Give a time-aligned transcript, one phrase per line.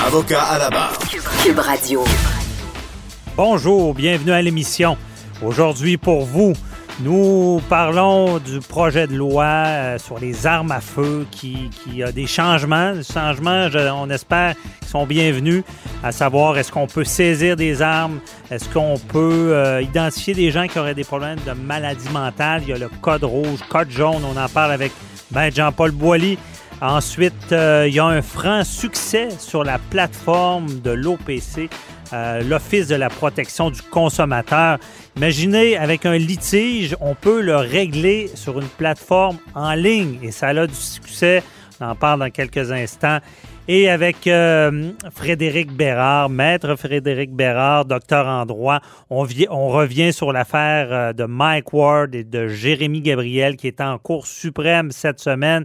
[0.00, 0.98] Avocat à la barre.
[1.42, 2.04] Cube Radio.
[3.36, 4.96] Bonjour, bienvenue à l'émission.
[5.42, 6.52] Aujourd'hui pour vous,
[7.00, 11.70] nous parlons du projet de loi euh, sur les armes à feu qui,
[12.02, 12.94] a des changements.
[12.94, 15.64] Des changements, on espère, qui sont bienvenus,
[16.02, 20.66] à savoir est-ce qu'on peut saisir des armes, est-ce qu'on peut euh, identifier des gens
[20.66, 22.62] qui auraient des problèmes de maladie mentale?
[22.64, 24.92] Il y a le code rouge, code jaune, on en parle avec
[25.30, 26.38] ben, Jean-Paul Boilly.
[26.82, 31.70] Ensuite, euh, il y a un franc succès sur la plateforme de l'OPC
[32.12, 34.78] euh, l'Office de la protection du consommateur.
[35.16, 40.48] Imaginez, avec un litige, on peut le régler sur une plateforme en ligne et ça
[40.48, 41.44] a du succès.
[41.80, 43.18] On en parle dans quelques instants.
[43.68, 51.14] Et avec euh, Frédéric Bérard, maître Frédéric Bérard, docteur en droit, on, revient sur l'affaire
[51.14, 55.64] de Mike Ward et de Jérémy Gabriel qui est en cours suprême cette semaine.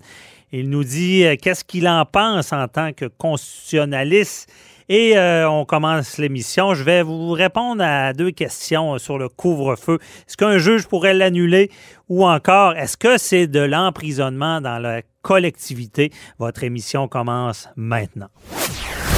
[0.53, 4.50] Il nous dit qu'est-ce qu'il en pense en tant que constitutionnaliste?
[4.88, 6.73] Et euh, on commence l'émission.
[6.73, 9.99] Je vais vous répondre à deux questions sur le couvre-feu.
[10.26, 11.70] Est-ce qu'un juge pourrait l'annuler?
[12.08, 16.11] Ou encore est-ce que c'est de l'emprisonnement dans la collectivité?
[16.39, 18.30] Votre émission commence maintenant.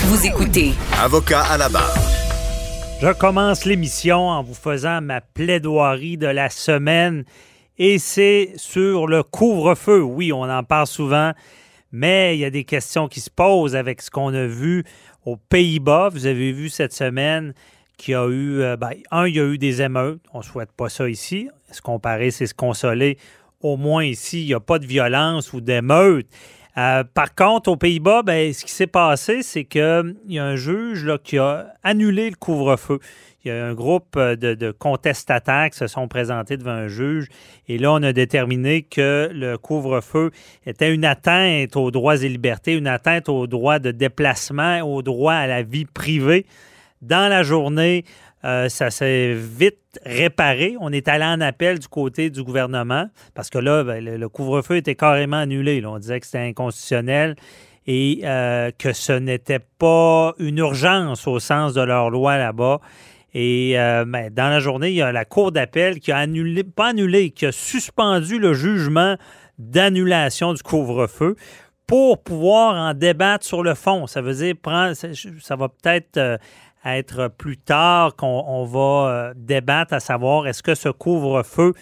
[0.06, 0.72] Vous écoutez.
[1.00, 1.94] Avocat à la barre.
[3.04, 7.24] Je commence l'émission en vous faisant ma plaidoirie de la semaine
[7.80, 10.02] et c'est sur le couvre-feu.
[10.02, 11.32] Oui, on en parle souvent,
[11.92, 14.84] mais il y a des questions qui se posent avec ce qu'on a vu
[15.26, 17.54] aux Pays-Bas, vous avez vu cette semaine
[17.98, 20.22] qu'il y a eu, euh, ben, un, il y a eu des émeutes.
[20.34, 21.50] On ne souhaite pas ça ici.
[21.72, 23.18] Se comparer, c'est se consoler.
[23.62, 26.28] Au moins ici, il n'y a pas de violence ou d'émeute.
[26.78, 30.56] Euh, par contre, aux Pays-Bas, ben, ce qui s'est passé, c'est qu'il y a un
[30.56, 33.00] juge qui a annulé le couvre-feu.
[33.44, 37.28] Il y a un groupe euh, de, contestataires qui se sont présentés devant un juge
[37.68, 40.32] et là, on a déterminé que le couvre-feu
[40.66, 45.36] était une atteinte aux droits et libertés, une atteinte aux droits de déplacement, aux droits
[45.36, 46.46] à la vie privée.
[47.02, 48.04] Dans la journée,
[48.46, 50.76] euh, ça s'est vite réparé.
[50.80, 54.78] On est allé en appel du côté du gouvernement parce que là, ben, le, couvre-feu
[54.78, 55.84] était carrément annulé.
[55.86, 57.36] On disait que c'était inconstitutionnel
[57.88, 62.80] et euh, que ce n'était pas une urgence au sens de leur loi là-bas.
[63.34, 66.64] Et euh, ben, dans la journée, il y a la Cour d'appel qui a annulé,
[66.64, 69.16] pas annulé, qui a suspendu le jugement
[69.58, 71.36] d'annulation du couvre-feu
[71.86, 74.08] pour pouvoir en débattre sur le fond.
[74.08, 74.56] Ça veut dire,
[74.94, 76.38] ça va peut-être euh,
[76.86, 81.74] être plus tard qu'on va euh, débattre à savoir est-ce que ce couvre-feu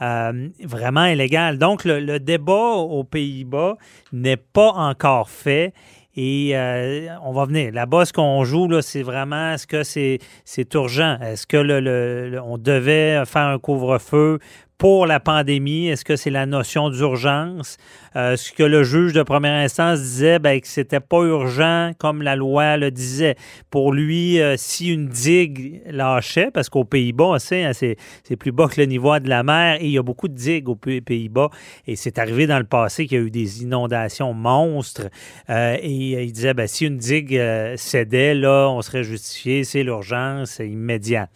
[0.00, 1.58] vraiment est légal.
[1.58, 3.76] Donc, le débat aux Pays-Bas
[4.12, 5.72] n'est pas encore fait.
[6.20, 7.70] Et euh, on va venir.
[7.72, 11.16] Là-bas, ce qu'on joue, c'est vraiment est-ce que c'est, c'est urgent?
[11.20, 14.40] Est-ce que le, on devait faire un couvre-feu
[14.78, 15.88] pour la pandémie?
[15.88, 17.76] Est-ce que c'est la notion d'urgence?
[18.16, 22.22] Euh, ce que le juge de première instance disait, ben, que c'était pas urgent comme
[22.22, 23.34] la loi le disait.
[23.70, 27.96] Pour lui, euh, si une digue lâchait, parce qu'aux Pays-Bas, hein, c'est,
[28.38, 30.68] plus bas que le niveau de la mer et il y a beaucoup de digues
[30.68, 31.50] aux Pays-Bas.
[31.86, 35.08] Et c'est arrivé dans le passé qu'il y a eu des inondations monstres.
[35.50, 37.40] Euh, et il disait, ben, si une digue
[37.76, 41.30] cédait, là, on serait justifié, c'est l'urgence immédiate.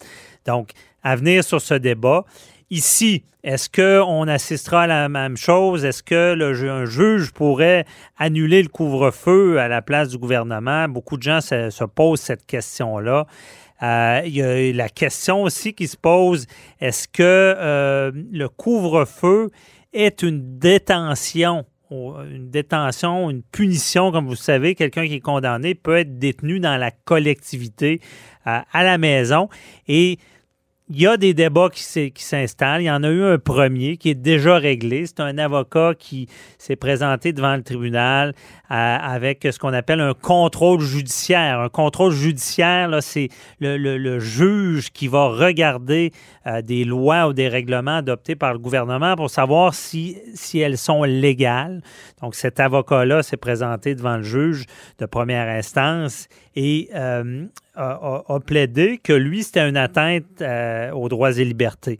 [0.45, 0.71] Donc,
[1.03, 2.25] à venir sur ce débat.
[2.73, 5.85] Ici, est-ce qu'on assistera à la même chose?
[5.85, 7.85] Est-ce que le, juge pourrait
[8.17, 10.89] annuler le couvre-feu à la place du gouvernement?
[10.89, 13.27] Beaucoup de gens se, posent cette question-là.
[13.83, 16.47] Euh, il y a la question aussi qui se pose,
[16.81, 19.51] est-ce que euh, le couvre-feu
[19.93, 25.97] est une détention une détention, une punition, comme vous savez, quelqu'un qui est condamné peut
[25.97, 28.01] être détenu dans la collectivité
[28.47, 29.47] euh, à la maison.
[29.87, 30.17] Et
[30.89, 31.83] il y a des débats qui
[32.23, 32.81] s'installent.
[32.81, 35.05] Il y en a eu un premier qui est déjà réglé.
[35.05, 36.27] C'est un avocat qui
[36.57, 38.33] s'est présenté devant le tribunal
[38.69, 41.61] euh, avec ce qu'on appelle un contrôle judiciaire.
[41.61, 46.11] Un contrôle judiciaire, c'est le, juge qui va regarder
[46.47, 50.77] euh, des lois ou des règlements adoptés par le gouvernement pour savoir si, si elles
[50.77, 51.81] sont légales.
[52.21, 54.65] Donc, cet avocat-là s'est présenté devant le juge
[54.99, 61.37] de première instance et euh, a, plaidé que lui, c'était une atteinte euh, aux droits
[61.37, 61.99] et libertés.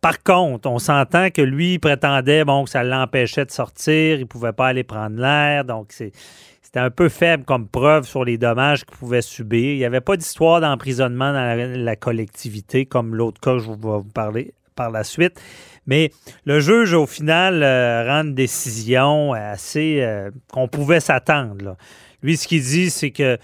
[0.00, 4.26] Par contre, on s'entend que lui prétendait bon, que ça l'empêchait de sortir, il ne
[4.26, 8.84] pouvait pas aller prendre l'air, donc c'était un peu faible comme preuve sur les dommages
[8.84, 9.74] qu'il pouvait subir.
[9.74, 13.76] Il n'y avait pas d'histoire d'emprisonnement dans la, collectivité, comme l'autre cas que je vais
[13.76, 15.40] vous parler par la suite.
[15.86, 16.10] Mais
[16.44, 21.76] le juge, au final, euh, rend une décision assez euh, qu'on pouvait s'attendre.
[22.22, 23.38] Lui, ce qu'il dit, c'est que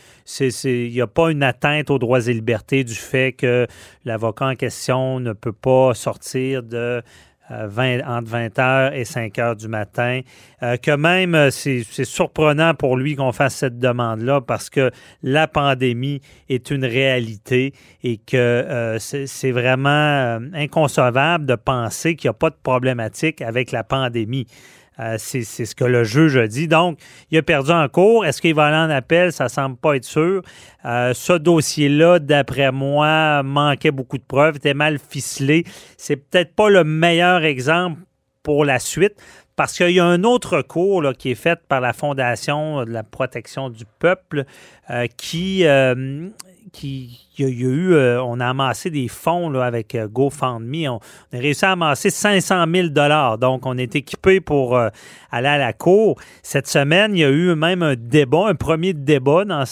[0.64, 3.66] il n'y a pas une atteinte aux droits et libertés du fait que
[4.04, 7.02] l'avocat en question ne peut pas sortir de
[7.50, 10.20] 20, euh, entre 20h et 5h du matin.
[10.62, 14.90] Euh, que même, euh, c'est surprenant pour lui qu'on fasse cette demande-là parce que
[15.22, 17.72] la pandémie est une réalité
[18.02, 23.84] et que c'est vraiment inconcevable de penser qu'il n'y a pas de problématique avec la
[23.84, 24.46] pandémie.
[25.00, 26.68] Euh, c'est ce que le juge a dit.
[26.68, 26.98] Donc,
[27.30, 28.26] il a perdu en cours.
[28.26, 29.32] Est-ce qu'il va aller en appel?
[29.32, 30.42] Ça semble pas être sûr.
[30.84, 35.64] Euh, ce dossier-là, d'après moi, manquait beaucoup de preuves, était mal ficelé.
[35.96, 38.00] C'est peut-être pas le meilleur exemple
[38.42, 39.14] pour la suite.
[39.54, 43.02] Parce qu'il y a un autre cours qui est fait par la Fondation de la
[43.02, 44.44] protection du peuple
[44.88, 45.64] euh, qui,
[47.41, 50.88] euh, on a amassé des fonds avec euh, GoFundMe.
[50.88, 51.00] On,
[51.32, 53.38] a réussi à amasser 500 000 dollars.
[53.38, 54.88] Donc, on est équipé pour euh,
[55.31, 56.19] aller à la cour.
[56.43, 59.65] Cette semaine, il y a eu même un débat, un premier débat dans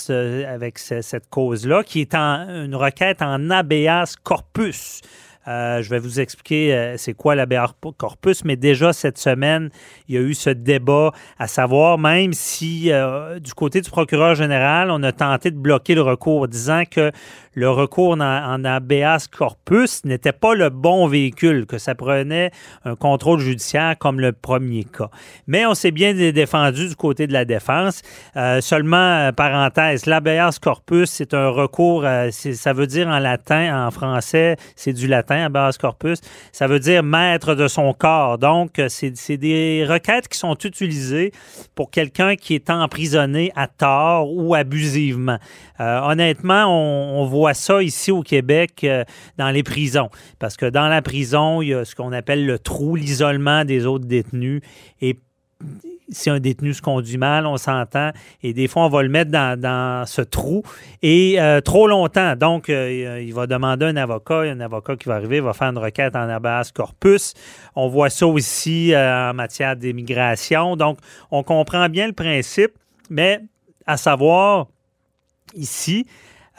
[0.48, 5.00] avec cette cause-là, qui est en, une requête en habeas corpus.
[5.48, 9.70] Euh, je vais vous expliquer euh, c'est quoi l'habeas corpus, mais déjà cette semaine,
[10.08, 14.34] il y a eu ce débat à savoir, même si euh, du côté du procureur
[14.34, 17.12] général, on a tenté de bloquer le recours, disant que
[17.56, 22.50] le recours en, habeas corpus n'était pas le bon véhicule, que ça prenait
[22.84, 25.10] un contrôle judiciaire comme le premier cas.
[25.46, 28.02] Mais on s'est bien défendu du côté de la défense.
[28.60, 34.92] seulement, parenthèse, l'habeas corpus, c'est un recours, ça veut dire en latin, en français, c'est
[34.92, 36.20] du latin à corpus,
[36.52, 38.36] ça veut dire maître de son corps.
[38.36, 41.32] Donc, c'est des requêtes qui sont utilisées
[41.74, 45.38] pour quelqu'un qui est emprisonné à tort ou abusivement.
[45.80, 49.04] Euh, honnêtement, on, voit ça ici au Québec euh,
[49.36, 52.58] dans les prisons, parce que dans la prison, il y a ce qu'on appelle le
[52.58, 54.62] trou, l'isolement des autres détenus.
[55.00, 55.18] Et
[56.08, 58.12] si un détenu se conduit mal, on s'entend,
[58.42, 60.62] et des fois, on va le mettre dans, ce trou,
[61.02, 62.36] et euh, trop longtemps.
[62.36, 66.14] Donc, il va demander un avocat, un avocat qui va arriver, va faire une requête
[66.14, 67.34] en habeas corpus.
[67.74, 70.76] On voit ça aussi en matière d'immigration.
[70.76, 70.98] Donc,
[71.32, 72.72] on comprend bien le principe,
[73.10, 73.40] mais
[73.84, 74.68] à savoir,
[75.56, 76.06] ici,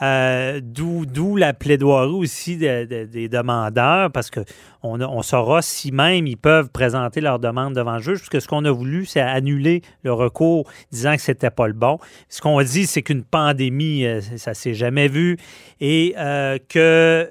[0.00, 4.44] euh, d'où la plaidoirie aussi des demandeurs, parce qu'on
[4.82, 8.64] on saura si même ils peuvent présenter leur demande devant le juge, puisque ce qu'on
[8.64, 11.98] a voulu, c'est annuler le recours disant que c'était pas le bon.
[12.28, 15.36] Ce qu'on dit, c'est qu'une pandémie, euh, ça s'est jamais vu,
[15.80, 17.28] et euh, que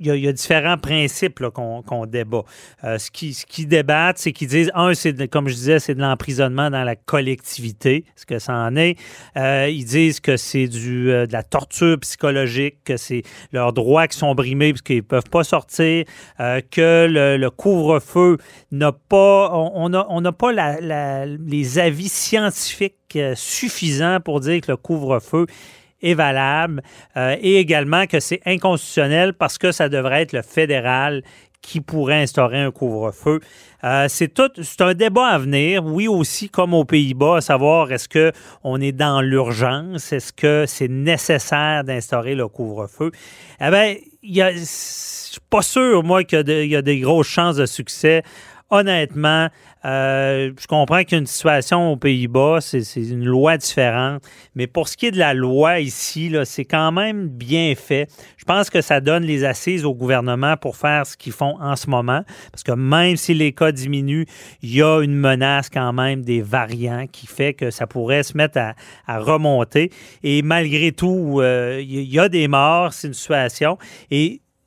[0.00, 2.42] il y, a, différents principes qu'on débat.
[2.84, 6.00] Euh, ce qu'ils qui débattent, c'est qu'ils disent, un, c'est comme je disais, c'est de
[6.00, 8.98] l'emprisonnement dans la collectivité, ce que ça en est.
[9.36, 13.22] Euh, ils disent que c'est du euh, de la torture psychologique, que c'est
[13.52, 16.04] leurs droits qui sont brimés parce qu'ils peuvent pas sortir,
[16.38, 18.36] que le, couvre-feu
[18.72, 25.46] n'a pas, on n'a on pas les avis scientifiques suffisants pour dire que le couvre-feu
[26.02, 26.82] est valable
[27.16, 31.22] euh, et également que c'est inconstitutionnel parce que ça devrait être le fédéral
[31.62, 33.40] qui pourrait instaurer un couvre-feu.
[33.82, 35.84] Euh, c'est tout, c'est un débat à venir.
[35.84, 38.30] Oui, aussi comme aux Pays-Bas, à savoir est-ce que
[38.62, 43.10] on est dans l'urgence, est-ce que c'est nécessaire d'instaurer le couvre-feu.
[43.60, 48.22] Eh bien, je suis pas sûr moi qu'il y a des grosses chances de succès
[48.70, 49.48] honnêtement,
[49.84, 54.22] euh, je comprends qu'il y a une situation aux Pays-Bas, c'est une loi différente,
[54.54, 58.08] mais pour ce qui est de la loi ici, c'est quand même bien fait.
[58.36, 61.76] Je pense que ça donne les assises au gouvernement pour faire ce qu'ils font en
[61.76, 64.26] ce moment, parce que même si les cas diminuent,
[64.62, 68.36] il y a une menace quand même des variants qui fait que ça pourrait se
[68.36, 69.90] mettre à, remonter.
[70.22, 73.78] Et malgré tout, euh, il y a des morts, c'est une situation.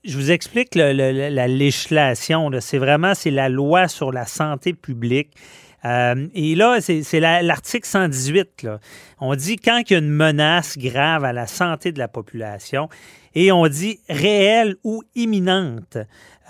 [0.03, 2.49] Je vous explique la législation.
[2.59, 5.31] C'est vraiment c'est la loi sur la santé publique.
[5.85, 8.67] Euh, et là, c'est l'article 118.
[9.21, 12.89] On dit quand il y a une menace grave à la santé de la population.
[13.35, 15.97] Et on dit réelle ou imminente.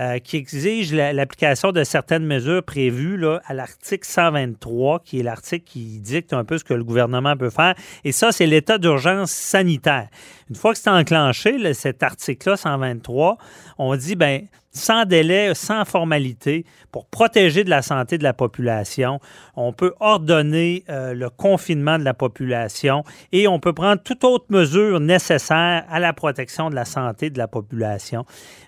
[0.01, 5.65] Euh, qui exige l'application de certaines mesures prévues là, à l'article 123, qui est l'article
[5.65, 7.75] qui dicte un peu ce que le gouvernement peut faire.
[8.05, 10.07] Et ça, c'est l'état d'urgence sanitaire.
[10.49, 13.37] Une fois que c'est enclenché, cet article-là, 123,
[13.77, 19.19] on dit, ben sans délai, sans formalité, pour protéger de la santé de la population.
[19.55, 24.45] On peut ordonner euh, le confinement de la population et on peut prendre toute autre
[24.49, 28.25] mesure nécessaire à la protection de la santé de la population.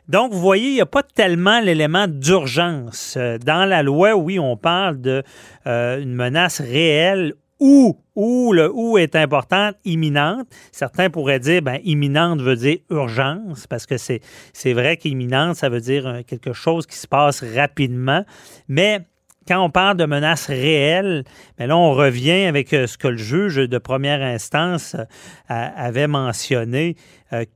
[0.08, 3.16] Donc, vous voyez, il n'y a pas tellement l'élément d'urgence.
[3.18, 5.24] Euh, dans la loi, oui, on parle d'une
[5.68, 10.48] euh, menace réelle ou, ou le ou est importante, imminente.
[10.72, 14.20] Certains pourraient dire, ben, imminente veut dire urgence, parce que c'est,
[14.52, 18.26] c'est vrai qu'imminente, ça veut dire euh, quelque chose qui se passe rapidement.
[18.68, 19.06] Mais
[19.48, 21.24] quand on parle de menace réelle,
[21.58, 25.04] mais ben là, on revient avec euh, ce que le juge de première instance euh,
[25.48, 26.96] avait mentionné,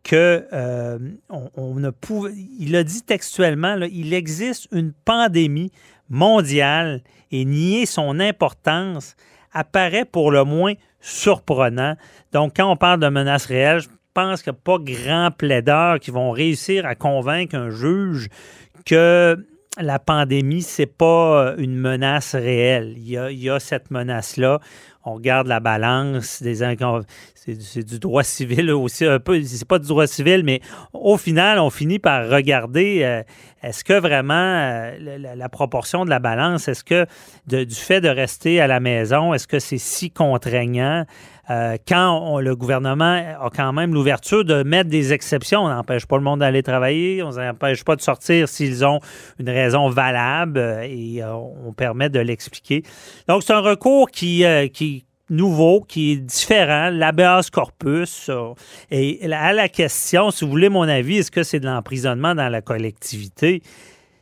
[0.03, 0.47] que
[1.29, 5.69] on, ne pouvait, il a dit textuellement, il existe une pandémie
[6.09, 7.01] mondiale
[7.31, 9.17] et nier son importance
[9.51, 11.95] apparaît pour le moins surprenant.
[12.31, 15.99] Donc, quand on parle de menaces réelles, je pense qu'il n'y a pas grand plaideurs
[15.99, 18.29] qui vont réussir à convaincre un juge
[18.85, 19.45] que
[19.77, 22.93] la pandémie, c'est pas une menace réelle.
[22.97, 24.59] Il y a, il y a cette menace-là.
[25.03, 26.63] On regarde la balance des
[27.59, 29.41] c'est du droit civil aussi un peu.
[29.43, 30.61] C'est pas du droit civil, mais
[30.93, 33.21] au final, on finit par regarder euh,
[33.61, 37.05] est-ce que vraiment euh, la, proportion de la balance, est-ce que
[37.45, 41.05] du fait de rester à la maison, est-ce que c'est si contraignant?
[41.49, 46.17] Euh, quand le gouvernement a quand même l'ouverture de mettre des exceptions, on n'empêche pas
[46.17, 48.99] le monde d'aller travailler, on n'empêche pas de sortir s'ils ont
[49.39, 52.83] une raison valable et on permet de l'expliquer.
[53.27, 58.29] Donc, c'est un recours qui, qui nouveau, qui est différent, l'habeas corpus.
[58.91, 62.49] Et à la question, si vous voulez mon avis, est-ce que c'est de l'emprisonnement dans
[62.49, 63.61] la collectivité?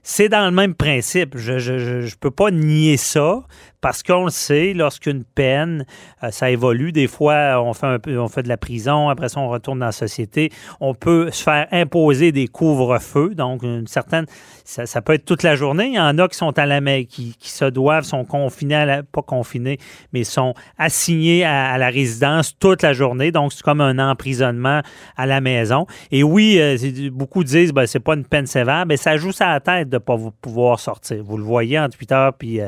[0.06, 1.38] C'est dans le même principe.
[1.38, 3.44] Je ne peux pas nier ça
[3.80, 5.86] parce qu'on le sait, lorsqu'une peine,
[6.24, 6.92] euh, ça évolue.
[6.92, 9.92] Des fois, on fait, on fait de la prison, après ça, on retourne dans la
[9.92, 10.52] société.
[10.80, 14.26] On peut se faire imposer des couvre-feux, donc une certaine,
[14.63, 15.88] ça, peut être toute la journée.
[15.88, 18.86] Il y en a qui sont à la qui, qui se doivent, sont confinés, à
[18.86, 19.77] la, pas confinés,
[20.13, 23.32] mais sont assignés à, la résidence toute la journée.
[23.32, 24.82] Donc, c'est comme un emprisonnement
[25.17, 25.86] à la maison.
[26.12, 26.77] Et oui, euh,
[27.12, 29.89] beaucoup disent, ben, c'est pas une peine sévère, mais ça joue ça à la tête
[29.89, 31.24] de pas pouvoir sortir.
[31.24, 32.60] Vous le voyez entre 8 heures puis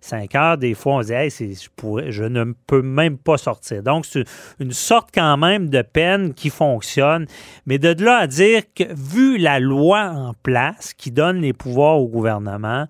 [0.00, 3.82] 5 euh, heures des fois, on se dit, je, je ne peux même pas sortir.
[3.82, 4.24] Donc, c'est
[4.58, 7.26] une sorte quand même de peine qui fonctionne.
[7.66, 11.98] Mais de là à dire que, vu la loi en place qui donne les pouvoirs
[11.98, 12.86] au gouvernement,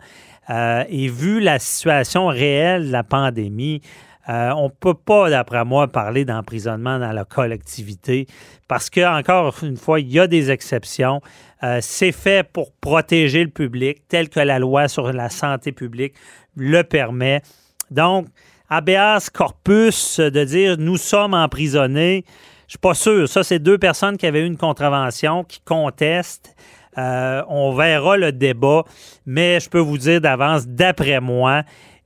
[0.50, 3.80] euh, et vu la situation réelle de la pandémie,
[4.28, 8.26] euh, on ne peut pas, d'après moi, parler d'emprisonnement dans la collectivité
[8.68, 11.20] parce que, encore une fois, il y a des exceptions.
[11.62, 16.14] Euh, c'est fait pour protéger le public, tel que la loi sur la santé publique
[16.56, 17.42] le permet.
[17.90, 18.26] Donc,
[18.70, 22.24] habeas corpus, de dire nous sommes emprisonnés,
[22.66, 23.28] je suis pas sûr.
[23.28, 26.54] Ça, c'est deux personnes qui avaient eu une contravention, qui contestent.
[26.98, 28.84] Euh, on verra le débat,
[29.26, 31.62] mais je peux vous dire d'avance, d'après moi,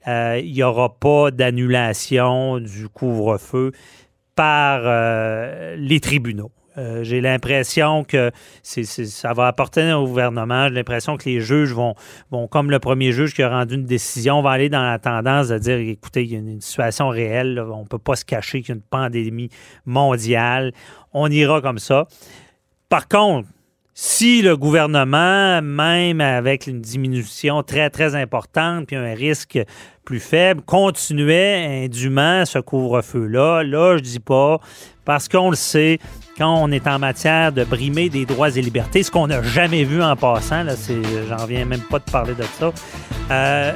[0.06, 3.72] euh, il n'y aura pas d'annulation du couvre-feu
[4.34, 6.52] par euh, les tribunaux.
[7.02, 8.30] J'ai l'impression que
[8.62, 10.68] ça va apporter au gouvernement.
[10.68, 11.96] J'ai l'impression que les juges vont,
[12.30, 15.48] vont, comme le premier juge qui a rendu une décision, va aller dans la tendance
[15.48, 18.60] de dire écoutez, il y a une situation réelle, on ne peut pas se cacher
[18.60, 19.48] qu'il y a une pandémie
[19.86, 20.72] mondiale.
[21.12, 22.06] On ira comme ça.
[22.88, 23.48] Par contre,
[24.00, 29.58] si le gouvernement, même avec une diminution très, très importante, puis un risque
[30.04, 34.60] plus faible, continuait indûment ce couvre-feu-là, là, je dis pas,
[35.04, 35.98] parce qu'on le sait,
[36.38, 39.84] quand on est en matière de brimer des droits et libertés, ce qu'on n'a jamais
[39.84, 42.72] vu en passant, là, c'est, j'en viens même pas de parler de ça,
[43.30, 43.72] euh,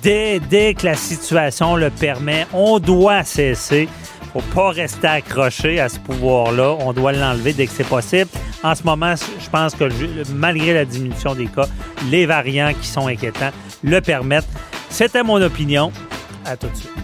[0.00, 3.88] dès, dès que la situation le permet, on doit cesser
[4.34, 6.76] faut pas rester accroché à ce pouvoir-là.
[6.80, 8.28] On doit l'enlever dès que c'est possible.
[8.64, 9.84] En ce moment, je pense que
[10.34, 11.66] malgré la diminution des cas,
[12.10, 13.52] les variants qui sont inquiétants
[13.84, 14.48] le permettent.
[14.90, 15.92] C'était mon opinion.
[16.44, 17.03] À tout de suite.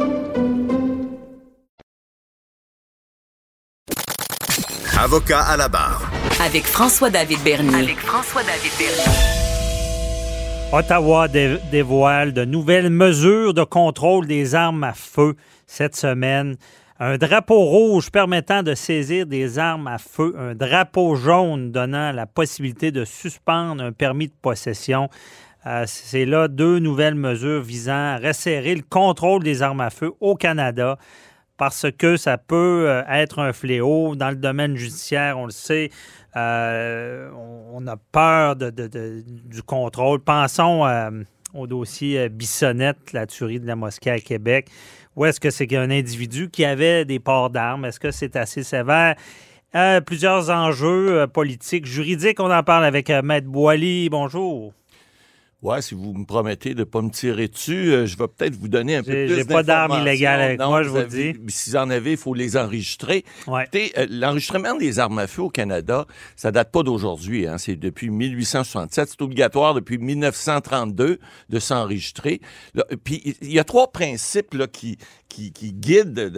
[5.11, 6.09] Avocat à la barre.
[6.41, 7.75] Avec François-David Bernier.
[7.75, 9.11] Avec François-David Bernier.
[10.71, 15.35] Ottawa dévoile de nouvelles mesures de contrôle des armes à feu
[15.67, 16.55] cette semaine.
[16.97, 22.25] Un drapeau rouge permettant de saisir des armes à feu, un drapeau jaune donnant la
[22.25, 25.09] possibilité de suspendre un permis de possession.
[25.65, 30.13] Euh, c'est là deux nouvelles mesures visant à resserrer le contrôle des armes à feu
[30.21, 30.97] au Canada
[31.61, 35.91] parce que ça peut euh, être un fléau dans le domaine judiciaire, on le sait.
[36.35, 37.29] Euh,
[37.71, 40.21] on a peur du contrôle.
[40.21, 40.87] Pensons
[41.53, 44.69] au dossier Bissonnette, la tuerie de la mosquée à Québec.
[45.15, 47.85] Où est-ce que c'est un individu qui avait des ports d'armes?
[47.85, 49.13] Est-ce que c'est assez sévère?
[50.07, 52.39] plusieurs enjeux politiques, juridiques.
[52.39, 54.09] On en parle avec Maître Boily.
[54.09, 54.73] Bonjour.
[55.61, 58.55] Ouais, si vous me promettez de ne pas me tirer dessus, euh, je vais peut-être
[58.55, 61.33] vous donner un peu plus J'ai pas d'armes illégales avec moi, je vous, dis.
[61.49, 63.23] Si vous en avez, il faut les enregistrer.
[63.45, 63.69] Ouais.
[63.75, 67.45] Euh, l'enregistrement des armes à feu au Canada, ça date pas d'aujourd'hui.
[67.45, 69.09] Hein, c'est depuis 1867.
[69.09, 72.41] C'est obligatoire depuis 1932 de s'enregistrer.
[73.03, 74.97] Puis il y a trois principes là, qui,
[75.31, 76.31] qui, qui guident,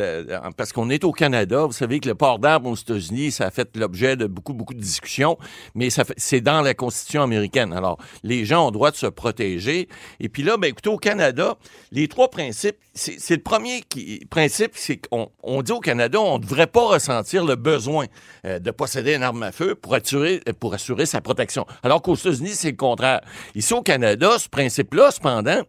[0.57, 1.65] parce qu'on est au Canada.
[1.65, 4.73] Vous savez que le port d'armes aux États-Unis, ça a fait l'objet de beaucoup, beaucoup
[4.73, 5.38] de discussions,
[5.75, 7.73] mais c'est dans la Constitution américaine.
[7.73, 9.88] Alors, les gens ont droit de se protéger.
[10.19, 11.57] Et puis là, ben, écoutez, au Canada,
[11.91, 16.38] les trois principes, c'est le premier qui, principe, c'est qu'on on dit au Canada, on
[16.38, 18.05] ne devrait pas ressentir le besoin
[18.45, 21.65] euh, de posséder une arme à feu pour assurer, pour assurer sa protection.
[21.81, 23.21] Alors qu'aux États-Unis, c'est le contraire.
[23.55, 25.63] Ici, au Canada, ce principe-là, cependant,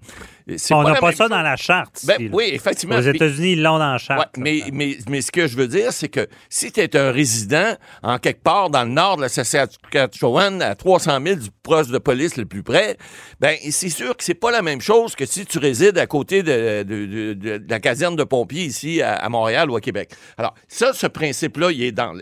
[0.70, 2.04] on n'a pas ça dans la charte.
[2.04, 2.96] Ben, oui, effectivement.
[2.96, 4.36] Aux États-Unis, ils l'ont dans la charte.
[4.36, 7.76] mais, mais, mais, ce que je veux dire, c'est que si tu es un résident
[8.02, 11.99] en quelque part dans le nord de la Saskatchewan, à 300 000 du poste de
[11.99, 12.97] police le plus près,
[13.40, 16.44] ben c'est sûr que c'est pas la même chose que si tu résides à côté
[16.44, 20.11] de, la caserne de pompiers ici à, Montréal ou à Québec.
[20.38, 22.12] Alors, ça, ce principe-là, il est dans,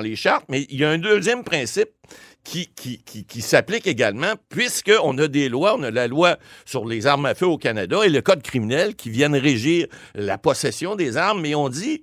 [0.00, 1.90] les chartes, mais il y a un deuxième principe
[2.42, 7.26] qui, qui, s'applique également, puisqu'on a des lois, on a la loi sur les armes
[7.26, 11.40] à feu au Canada et le code criminel qui viennent régir la possession des armes,
[11.40, 12.00] mais on dit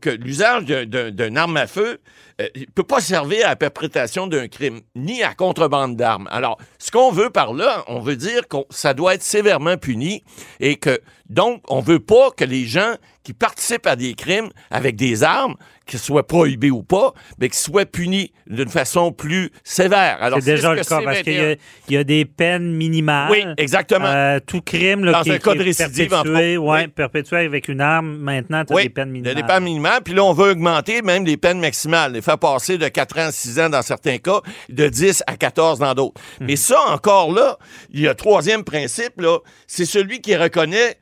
[0.00, 2.00] que l'usage d'une arme à feu
[2.38, 6.28] ne euh, peut pas servir à la perpétration d'un crime, ni à contrebande d'armes.
[6.30, 10.22] Alors, ce qu'on veut par là, on veut dire que ça doit être sévèrement puni
[10.60, 14.94] et que, donc, on veut pas que les gens qui participent à des crimes avec
[14.94, 20.18] des armes qu'ils soient prohibés ou pas, mais qu'ils soient punis d'une façon plus sévère.
[20.20, 21.58] Alors, c'est déjà le cas, parce qu'il
[21.88, 23.30] y, a des peines minimales.
[23.30, 24.06] Oui, exactement.
[24.06, 28.16] Euh, tout crime Dans qui, un cas de récidive, perpétué, ouais, perpétué avec une arme,
[28.16, 29.32] maintenant, tu as des peines minimales.
[29.32, 32.12] Il y a des peines minimales, puis là, on veut augmenter même les peines maximales,
[32.12, 35.36] les faire passer de 4 ans à 6 ans dans certains cas, de 10 à
[35.36, 36.20] 14 dans d'autres.
[36.40, 37.58] Mais ça, encore là,
[37.90, 40.96] il y a un troisième principe, là, c'est celui qui reconnaît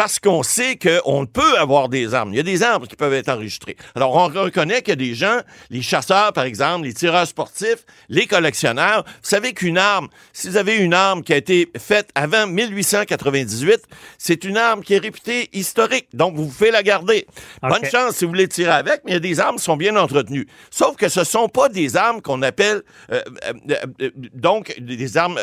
[0.00, 2.32] parce qu'on sait qu'on peut avoir des armes.
[2.32, 3.76] Il y a des armes qui peuvent être enregistrées.
[3.94, 9.04] Alors, on reconnaît que des gens, les chasseurs, par exemple, les tireurs sportifs, les collectionneurs,
[9.04, 13.82] vous savez qu'une arme, si vous avez une arme qui a été faite avant 1898,
[14.16, 16.08] c'est une arme qui est réputée historique.
[16.14, 17.26] Donc, vous pouvez la garder.
[17.60, 19.76] Bonne chance si vous voulez tirer avec, mais il y a des armes qui sont
[19.76, 20.46] bien entretenues.
[20.70, 25.38] Sauf que ce sont pas des armes qu'on appelle, euh, euh, euh, donc, des armes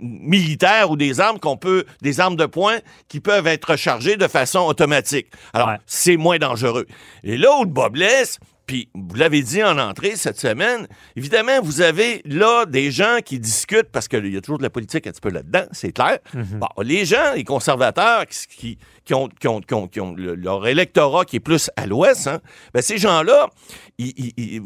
[0.00, 4.28] militaires ou des armes qu'on peut, des armes de poing qui peuvent être recharger de
[4.28, 5.28] façon automatique.
[5.52, 6.86] Alors, c'est moins dangereux.
[7.24, 11.60] Et là où le bas blesse, puis vous l'avez dit en entrée cette semaine, évidemment,
[11.62, 15.06] vous avez là des gens qui discutent, parce qu'il y a toujours de la politique
[15.06, 16.18] un petit peu là-dedans, c'est clair.
[16.34, 16.58] Mhm.
[16.60, 21.36] bon, les gens, les conservateurs qui, qui ont, qui ont, qui ont, leur électorat qui
[21.36, 22.40] est plus à l'ouest, hein,
[22.72, 23.48] ben ces gens-là,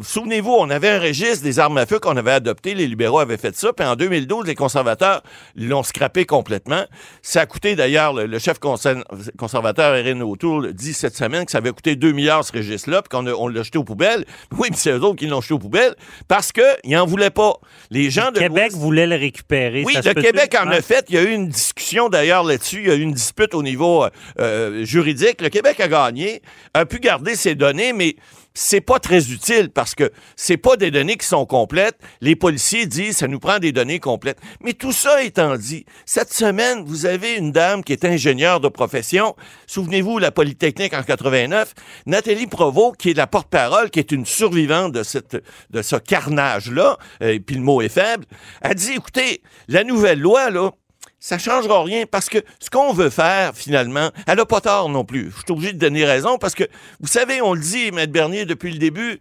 [0.03, 3.37] souvenez-vous, on avait un registre des armes à feu qu'on avait adopté, les libéraux avaient
[3.37, 5.23] fait ça, puis en 2012, les conservateurs
[5.55, 6.85] l'ont scrappé complètement.
[7.23, 11.73] Ça a coûté d'ailleurs, le, chef conservateur Erin O'Toole dit cette semaine que ça avait
[11.73, 14.25] coûté 2 milliards ce registre-là, puis qu'on on l'a jeté aux poubelles.
[14.59, 15.95] Oui, mais c'est eux autres qui l'ont jeté aux poubelles
[16.29, 17.55] parce qu'ils n'en voulaient pas.
[17.91, 19.83] Les gens de Québec voulaient le récupérer.
[19.85, 21.07] Oui, le Québec en a fait.
[21.09, 22.81] Il y a eu une discussion d'ailleurs là-dessus.
[22.81, 25.41] Il y a eu une dispute au niveau euh, euh, juridique.
[25.41, 26.43] Le Québec a gagné,
[26.75, 28.17] a pu garder ses données, mais
[28.57, 31.99] c'est pas très utile parce que c'est pas des données qui sont complètes.
[32.23, 34.39] Les policiers disent ça nous prend des données complètes.
[34.63, 38.69] Mais tout ça étant dit, cette semaine, vous avez une dame qui est ingénieure de
[38.69, 39.37] profession.
[39.67, 41.75] Souvenez-vous, la Polytechnique en 89.
[42.07, 45.37] Nathalie Provost, qui est la porte-parole, qui est une survivante de cette,
[45.71, 48.25] de ce carnage-là, et euh, puis le mot est faible,
[48.63, 50.71] a dit, écoutez, la nouvelle loi, là,
[51.19, 55.05] ça changera rien parce que ce qu'on veut faire, finalement, elle n'a pas tort non
[55.05, 55.31] plus.
[55.31, 56.65] Je suis obligé de donner raison parce que,
[57.01, 59.19] vous savez, on le dit, Maître Bernier, depuis le début,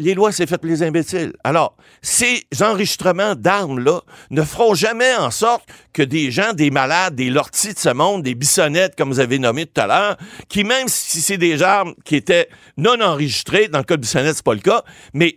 [0.00, 1.34] les lois, c'est fait pour les imbéciles.
[1.44, 7.28] Alors, ces enregistrements d'armes-là ne feront jamais en sorte que des gens, des malades, des
[7.28, 10.16] lortis de ce monde, des bissonnettes, comme vous avez nommé tout à l'heure,
[10.48, 14.36] qui même si c'est des armes qui étaient non enregistrées, dans le cas de bissonnette,
[14.36, 15.36] c'est pas le cas, mais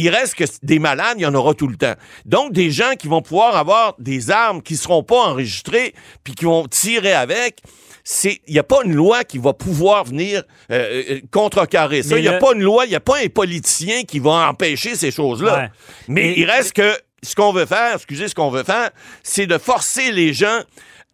[0.00, 1.94] il reste que des malades, il y en aura tout le temps.
[2.24, 6.44] Donc, des gens qui vont pouvoir avoir des armes qui seront pas enregistrées, puis qui
[6.44, 7.60] vont tirer avec,
[8.04, 12.16] c'est il n'y a pas une loi qui va pouvoir venir euh, euh, contrecarrer ça.
[12.16, 14.48] Il n'y a le- pas une loi, il n'y a pas un politicien qui va
[14.48, 15.56] empêcher ces choses-là.
[15.58, 15.68] Ouais.
[16.08, 18.90] Mais il reste que ce qu'on veut faire, excusez, ce qu'on veut faire,
[19.22, 20.60] c'est de forcer les gens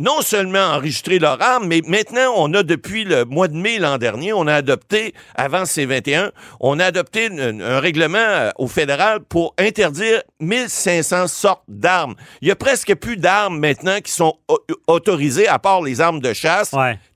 [0.00, 3.96] non seulement enregistrer leur arme, mais maintenant, on a depuis le mois de mai l'an
[3.98, 6.30] dernier, on a adopté, avant C21,
[6.60, 12.14] on a adopté un, règlement euh, au fédéral pour interdire 1500 sortes d'armes.
[12.42, 16.20] Il y a presque plus d'armes maintenant qui sont au- autorisées, à part les armes
[16.20, 16.72] de chasse.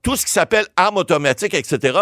[0.09, 1.99] Tout ce qui s'appelle armes automatiques, etc.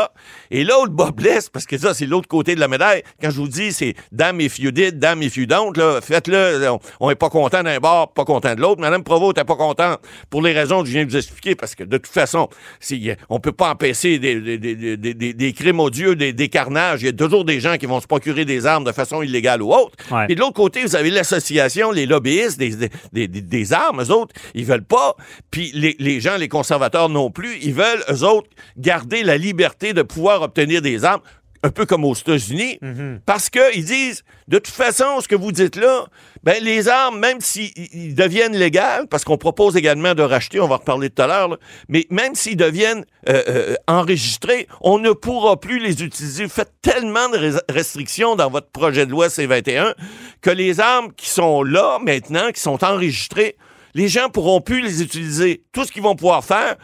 [0.53, 3.03] Et là où le bas blesse, parce que ça, c'est l'autre côté de la médaille,
[3.21, 6.71] quand je vous dis, c'est damn if you did, damn if you don't, là, faites-le,
[6.71, 8.81] on- on est pas content d'un bord, pas content de l'autre.
[8.81, 9.99] Madame Provost n'était pas contente
[10.31, 13.17] pour les raisons que je viens de vous expliquer, parce que de toute façon, c'est-
[13.29, 17.03] on peut pas empêcher des, des, des, des- des- crimes odieux, des, des carnages.
[17.03, 19.63] Il y a toujours des gens qui vont se procurer des armes de façon illégale
[19.63, 19.97] ou autre.
[20.13, 20.27] Ouais.
[20.29, 24.01] Et de l'autre côté, vous avez l'association, les lobbyistes des, des, des- des- des armes,
[24.01, 25.17] eux autres, ils veulent pas.
[25.51, 29.93] Puis les, les gens, les conservateurs non plus, ils veulent, eux autres, garder la liberté
[29.93, 31.23] de pouvoir obtenir des armes,
[31.63, 32.79] un peu comme aux États-Unis,
[33.25, 36.05] parce qu'ils disent, de toute façon, ce que vous dites là,
[36.45, 40.69] ben, les armes, même s'ils ils deviennent légales, parce qu'on propose également de racheter, on
[40.69, 45.11] va en reparler tout à l'heure, mais même s'ils deviennent euh, euh, enregistrés, on ne
[45.11, 46.45] pourra plus les utiliser.
[46.45, 49.95] Vous faites tellement de res- restrictions dans votre projet de loi C21
[50.43, 53.57] que les armes qui sont là maintenant, qui sont enregistrées,
[53.95, 55.65] les gens pourront plus les utiliser.
[55.73, 56.77] Tout ce qu'ils vont pouvoir faire,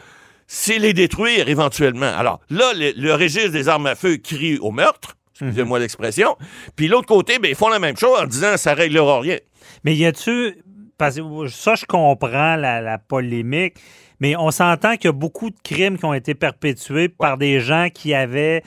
[0.47, 2.11] c'est les détruire éventuellement.
[2.17, 6.35] Alors là, le, le registre des armes à feu crie au meurtre, excusez-moi l'expression.
[6.75, 9.37] Puis l'autre côté, ben, ils font la même chose en disant ça réglera rien.
[9.83, 10.57] Mais y a-tu.
[10.97, 13.73] Parce que ça, je comprends la, la polémique,
[14.19, 17.59] mais on s'entend qu'il y a beaucoup de crimes qui ont été perpétués par des
[17.59, 18.61] gens qui avaient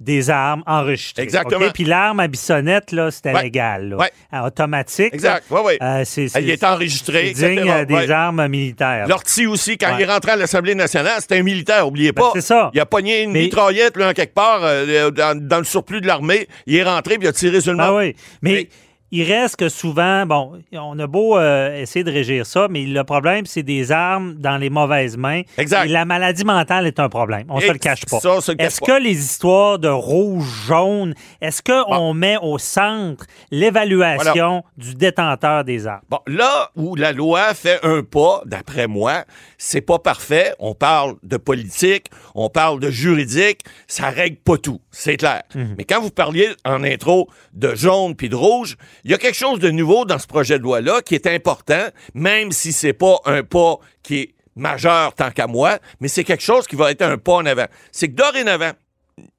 [0.00, 1.22] des armes enregistrées.
[1.22, 1.66] Exactement.
[1.66, 1.72] OK?
[1.74, 3.42] Puis l'arme à bissonnette, là, c'était Ouais.
[3.44, 3.90] légal.
[3.90, 3.96] là.
[3.98, 4.10] Ouais.
[4.32, 5.12] Ah, automatique.
[5.12, 5.44] Exact.
[5.50, 5.72] Oui, oui.
[5.82, 8.10] Euh, c'est, c'est- Il est enregistré, c'est digne euh, des Ouais.
[8.10, 9.06] armes militaires.
[9.08, 12.30] L'ortie aussi, quand il est rentré à l'Assemblée nationale, c'était un militaire, oubliez Ben, pas.
[12.34, 12.70] c'est ça.
[12.72, 16.00] Il a pogné une Mais- mitraillette, là, en quelque part, euh, dans, dans le surplus
[16.00, 16.48] de l'armée.
[16.66, 18.14] Il est rentré, puis il a tiré sur le Ah oui.
[18.42, 18.68] Mais Mais-
[19.12, 23.02] il reste que souvent, bon, on a beau euh, essayer de régir ça, mais le
[23.04, 25.42] problème, c'est des armes dans les mauvaises mains.
[25.58, 25.84] Exact.
[25.86, 27.44] Et la maladie mentale est un problème.
[27.48, 28.18] On Et se le cache pas.
[28.58, 35.64] Est-ce que les histoires de rouge, jaune, est-ce qu'on met au centre l'évaluation du détenteur
[35.64, 36.02] des armes?
[36.08, 39.24] Bon, là où la loi fait un pas, d'après moi,
[39.58, 40.54] c'est pas parfait.
[40.58, 45.42] On parle de politique, on parle de juridique, ça règle pas tout, c'est clair.
[45.78, 49.36] Mais quand vous parliez en intro de jaune puis de rouge, il y a quelque
[49.36, 53.16] chose de nouveau dans ce projet de loi-là qui est important, même si c'est pas
[53.24, 57.02] un pas qui est majeur tant qu'à moi, mais c'est quelque chose qui va être
[57.02, 57.66] un pas en avant.
[57.92, 58.72] C'est que dorénavant,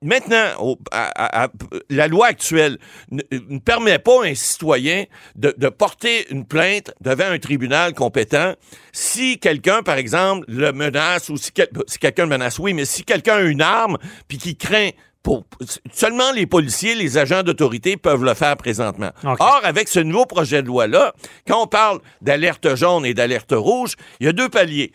[0.02, 0.78] Maintenant,
[1.90, 2.78] la loi actuelle
[3.12, 3.22] ne,
[3.60, 8.54] permet pas à un citoyen de, porter une plainte devant un tribunal compétent
[8.92, 13.38] si quelqu'un, par exemple, le menace ou si quelqu'un le menace, oui, mais si quelqu'un
[13.38, 13.98] a une arme
[14.28, 14.90] puis qui craint
[15.24, 15.46] pour,
[15.94, 19.12] seulement les policiers, les agents d'autorité peuvent le faire présentement.
[19.24, 21.14] Or, avec ce nouveau projet de loi-là,
[21.48, 24.92] quand on parle d'alerte jaune et d'alerte rouge, il y a deux paliers.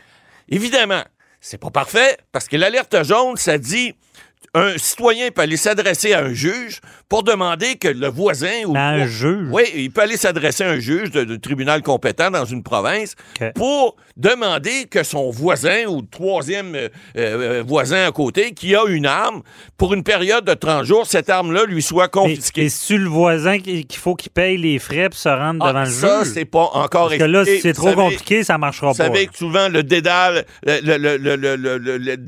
[0.48, 1.02] Évidemment,
[1.40, 3.94] c'est pas parfait parce que l'alerte jaune, ça dit
[4.56, 9.06] un citoyen peut aller s'adresser à un juge pour demander que le voisin ou un
[9.06, 9.48] juge.
[9.50, 13.14] Oui, il peut aller s'adresser à un juge de, tribunal compétent dans une province
[13.54, 19.04] pour demander que son voisin ou troisième euh, euh, voisin à côté qui a une
[19.04, 19.42] arme
[19.76, 22.62] pour une période de 30 jours, cette arme-là lui soit confisquée.
[22.64, 25.80] Et, et le voisin qu'il faut qu'il paye les frais pour se rendre ah, devant
[25.80, 26.00] le juge?
[26.00, 29.08] Ça, c'est pas encore Parce que là, c'est trop compliqué, ça marchera pas.
[29.08, 30.46] Vous savez que souvent le dédale,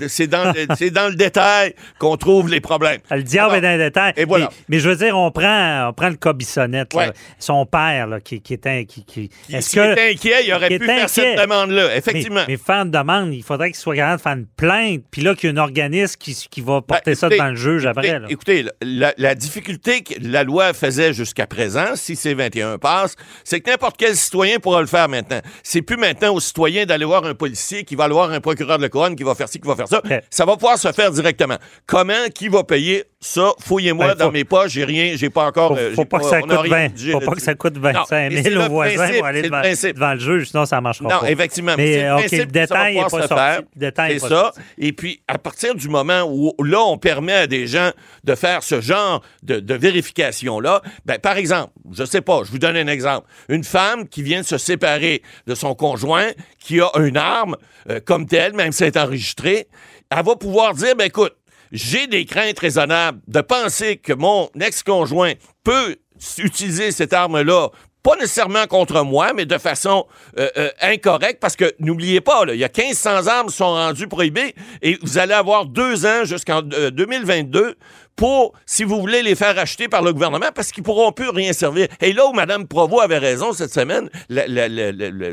[0.09, 3.01] c'est dans le détail qu'on trouve les problèmes.
[3.11, 4.13] Le diable Alors, est dans les détails.
[4.17, 4.47] et voilà.
[4.51, 7.01] Mais, mais je veux dire, on prend, on prend le cas Bissonnette, là.
[7.09, 7.13] Ouais.
[7.39, 8.85] son père, là, qui, qui était.
[8.85, 9.93] Qui, qui- est-ce que.
[9.93, 12.45] était inquiet, il aurait pu faire cette demande-là, Mais, effectivement.
[12.47, 15.35] mais faire une demande, il faudrait qu'il soit capable de faire une plainte, puis là,
[15.35, 17.87] qu'il y ait un organisme qui, qui va porter Ben, ça écoutez, devant le juge
[17.87, 18.09] après.
[18.29, 18.71] Écoutez, là.
[18.71, 23.71] écoutez, la, la difficulté que la loi faisait jusqu'à présent, si C21 passe, c'est que
[23.71, 25.41] n'importe quel citoyen pourra le faire maintenant.
[25.63, 28.77] C'est plus maintenant au citoyen d'aller voir un policier qui va aller voir un procureur
[28.79, 30.03] de la couronne qui va faire ci, qui va faire ça.
[30.31, 31.57] Ça va pouvoir se faire directement.
[31.91, 33.51] Comment, qui va payer ça?
[33.61, 35.69] Fouillez-moi Ben, dans faut- mes poches, j'ai rien, j'ai pas encore.
[35.71, 37.45] Faut, euh, faut pas que ça coûte rien 20, dit faut pas que là-dessus.
[37.47, 39.49] ça coûte Non, 25 mais c'est 000 le au voisin principe, pour aller c'est le
[39.49, 39.95] devant, principe.
[39.95, 41.31] devant le juge, sinon ça marchera Non, pas.
[41.31, 41.75] effectivement.
[41.79, 43.63] Mais, c'est le euh, OK, principe le détail n'est pas sorti.
[43.75, 44.35] détail C'est est pas ça.
[44.43, 44.61] sorti.
[44.77, 47.91] Et puis, à partir du moment où là, on permet à des gens
[48.23, 52.59] de faire ce genre de, de vérification-là, ben, par exemple, je sais pas, je vous
[52.59, 53.27] donne un exemple.
[53.49, 56.29] Une femme qui vient de se séparer de son conjoint,
[56.61, 57.57] qui a une arme
[57.89, 59.69] euh, comme telle, même si elle est enregistrée,
[60.11, 61.35] elle va pouvoir dire, ben écoute,
[61.73, 65.97] j'ai des craintes raisonnables de penser que mon ex-conjoint peut
[66.39, 67.69] utiliser cette arme-là
[68.03, 70.07] pas nécessairement contre moi, mais de façon
[70.39, 74.09] euh, euh, incorrecte, parce que n'oubliez pas, il y a 1500 armes qui sont rendues
[74.09, 77.77] prohibées et vous allez avoir deux ans jusqu'en euh, 2022
[78.17, 81.53] pour, si vous voulez les faire acheter par le gouvernement, parce qu'ils pourront plus rien
[81.53, 81.87] servir.
[82.01, 84.09] Et là où Mme Provost avait raison cette semaine,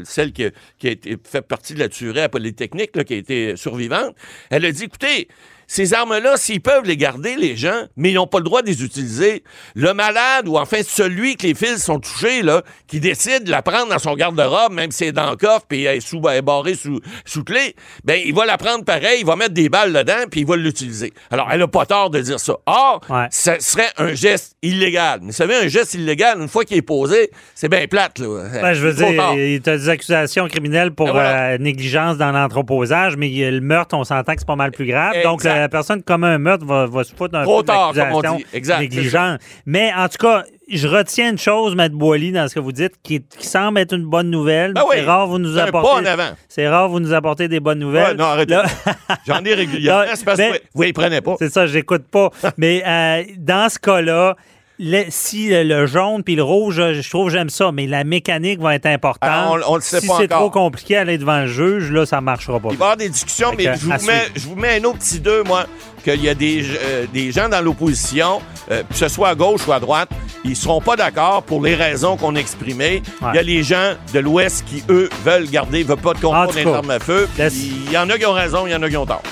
[0.04, 0.52] celle qui, a
[0.84, 4.15] été, fait partie de la tuerie à Polytechnique, qui a été survivante,
[4.52, 5.30] elle a dit, écoutez,
[5.67, 8.67] ces armes-là, s'ils peuvent les garder, les gens, mais ils n'ont pas le droit de
[8.67, 9.43] les utiliser,
[9.75, 13.62] le malade ou enfin celui que les fils sont touchés, là, qui décide de la
[13.62, 16.38] prendre dans son garde-robe, même si c'est dans le coffre puis elle est, sous, elle
[16.38, 19.69] est barrée sous, sous clé, ben il va la prendre pareil, il va mettre des
[19.69, 21.13] balles dedans puis il va l'utiliser.
[21.32, 22.56] Alors, elle n'a pas tort de dire ça.
[22.65, 23.28] Or, Ouais.
[23.30, 25.19] ça serait un geste illégal.
[25.21, 28.43] Mais vous savez, un geste illégal, une fois qu'il est posé, c'est bien plate, là.
[28.62, 31.51] Ben, je veux dire, il y a des accusations criminelles pour voilà.
[31.54, 35.13] euh, négligence dans l'entreposage, mais le meurtre, on s'entend que c'est pas mal plus grave.
[35.23, 35.41] Donc.
[35.60, 38.12] La personne qui commet un meurtre va, va se foutre un Trop peu tard, comme
[38.13, 38.46] on dit.
[38.54, 39.39] Exact, négligente.
[39.65, 42.94] Mais en tout cas, je retiens une chose, Matt Boily, dans ce que vous dites,
[43.04, 44.74] qui, qui semble être une bonne nouvelle.
[44.74, 46.06] Ben oui, c'est rare vous nous apportez.
[46.50, 48.12] C'est rare vous nous apportez des bonnes nouvelles.
[48.12, 48.54] Ouais, non, arrêtez.
[48.56, 48.65] Là-
[49.28, 50.06] J'en ai régulièrement.
[50.15, 51.36] C'est parce mais- que vous ne les prenez pas.
[51.39, 52.32] C'est ça, je l'écoute pas.
[52.58, 54.36] Mais euh, dans ce cas-là,
[54.80, 58.60] le- si le, jaune puis le rouge, je, trouve que j'aime ça, mais la mécanique
[58.60, 59.30] va être importante.
[59.32, 61.92] Ah, on- on le sait si pas c'est trop compliqué à aller devant le juge,
[61.92, 62.70] là, ça marchera pas.
[62.72, 64.32] Il va y avoir des discussions, Fait mais que, je vous, mets, suivre.
[64.36, 65.66] je vous mets un autre petit deux, moi,
[66.04, 69.68] qu'il y a des, euh, des gens dans l'opposition, euh, que ce soit à gauche
[69.68, 70.10] ou à droite,
[70.44, 73.02] ils seront pas d'accord pour les raisons qu'on a exprimées.
[73.22, 73.30] Ouais.
[73.34, 76.48] Il y a les gens de l'Ouest qui, eux, veulent garder, veulent pas de contrôle
[76.50, 77.28] tout des cas, armes à feu.
[77.40, 79.24] Il y en a qui ont raison, il y en a qui ont tort.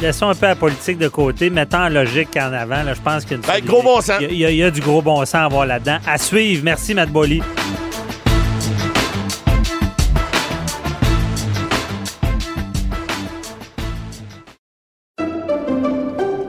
[0.00, 2.82] Laissons un peu la politique de côté, mettons la logique en avant.
[2.82, 4.16] Là, je pense qu'il y a une Ben, gros bon sens.
[4.22, 5.98] Il y, a- il y a du gros bon sens à voir là-dedans.
[6.06, 6.62] À suivre.
[6.64, 7.42] Merci, Matt Bolly.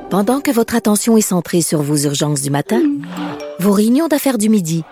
[0.09, 2.81] Pendant que votre attention est centrée sur vos urgences du matin,
[3.59, 4.83] vos réunions d'affaires du midi,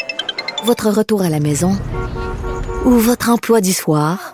[0.65, 1.77] votre retour à la maison
[2.85, 4.33] ou votre emploi du soir,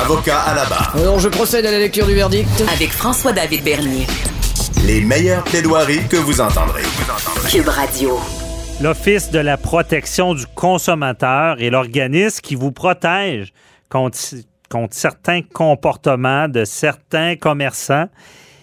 [0.00, 0.94] Avocat à la barre.
[0.96, 2.48] Alors je procède à la lecture du verdict.
[2.72, 4.06] Avec François-David Bernier.
[4.86, 6.82] Les meilleures plaidoiries que vous entendrez.
[7.50, 8.18] Cube Radio.
[8.80, 13.52] L'Office de la protection du consommateur est l'organisme qui vous protège
[13.90, 14.18] contre,
[14.70, 18.06] contre certains comportements de certains commerçants.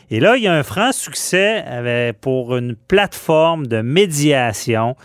[0.10, 4.95] Et là, il y a un franc succès avec- pour une plateforme de médiation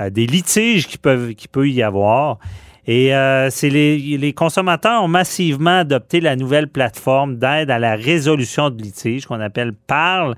[0.00, 2.38] euh, des litiges qui peuvent qui peut y avoir.
[2.86, 7.94] Et euh, c'est les, les consommateurs ont massivement adopté la nouvelle plateforme d'aide à la
[7.94, 10.34] résolution de litiges qu'on appelle PARL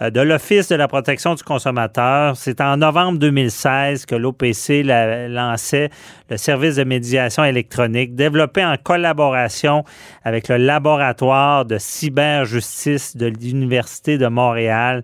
[0.00, 2.36] euh, de l'Office de la protection du consommateur.
[2.36, 5.90] C'est en novembre 2016 que l'OPC la- lançait
[6.30, 9.84] le service de médiation électronique développé en collaboration
[10.22, 15.02] avec le laboratoire de cyberjustice de l'Université de Montréal.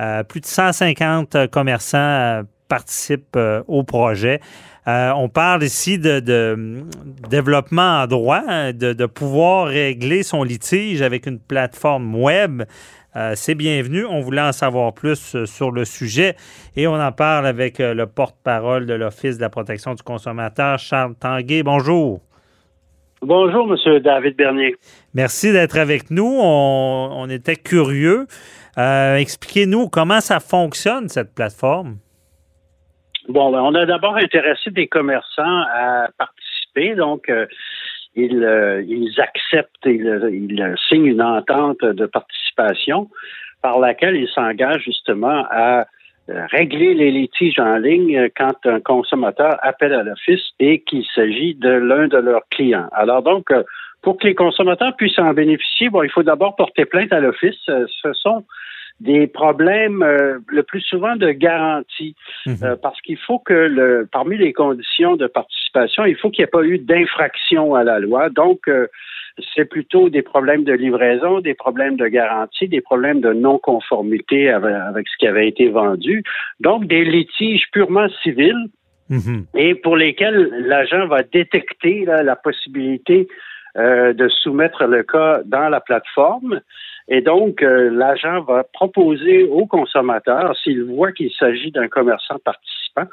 [0.00, 4.40] Euh, plus de 150 commerçants euh, participent euh, au projet.
[4.88, 6.84] Euh, on parle ici de, de,
[7.28, 12.62] développement en droit, hein, de, de pouvoir régler son litige avec une plateforme web.
[13.16, 14.04] Euh, c'est bienvenu.
[14.04, 16.36] On voulait en savoir plus euh, sur le sujet
[16.76, 21.14] et on en parle avec le porte-parole de l'Office de la protection du consommateur, Charles
[21.16, 21.62] Tanguay.
[21.62, 22.20] Bonjour.
[23.22, 24.76] Bonjour, Monsieur David Bernier.
[25.14, 26.38] Merci d'être avec nous.
[26.40, 28.26] On, on était curieux.
[28.78, 31.96] Euh, Expliquez-nous comment ça fonctionne, cette plateforme.
[33.28, 37.46] Bon, ben, on a d'abord intéressé des commerçants à participer, donc euh,
[38.14, 43.08] ils, euh, ils acceptent, ils, signent une entente de participation
[43.62, 45.86] par laquelle ils s'engagent justement à
[46.28, 51.54] euh, régler les litiges en ligne quand un consommateur appelle à l'office et qu'il s'agit
[51.54, 52.88] de l'un de leurs clients.
[52.92, 53.52] Alors donc,
[54.02, 57.56] pour que les consommateurs puissent en bénéficier, bon, il faut d'abord porter plainte à l'office.
[57.66, 58.44] Ce sont
[59.00, 62.14] des problèmes euh, le plus souvent de garantie,
[62.46, 62.56] Mhm.
[62.62, 66.48] euh, parce qu'il faut que le, parmi les conditions de participation, il faut qu'il n'y
[66.48, 68.30] ait pas eu d'infraction à la loi.
[68.30, 68.86] Donc, euh,
[69.54, 74.74] c'est plutôt des problèmes de livraison, des problèmes de garantie, des problèmes de non-conformité avec,
[74.74, 76.22] avec ce qui avait été vendu.
[76.60, 78.66] Donc, des litiges purement civils
[79.08, 79.44] Mhm.
[79.54, 83.28] et pour lesquels l'agent va détecter là, la possibilité
[83.76, 86.60] euh, de soumettre le cas dans la plateforme.
[87.08, 93.04] Et donc, euh, l'agent va proposer au consommateur, s'il voit qu'il s'agit d'un commerçant participant,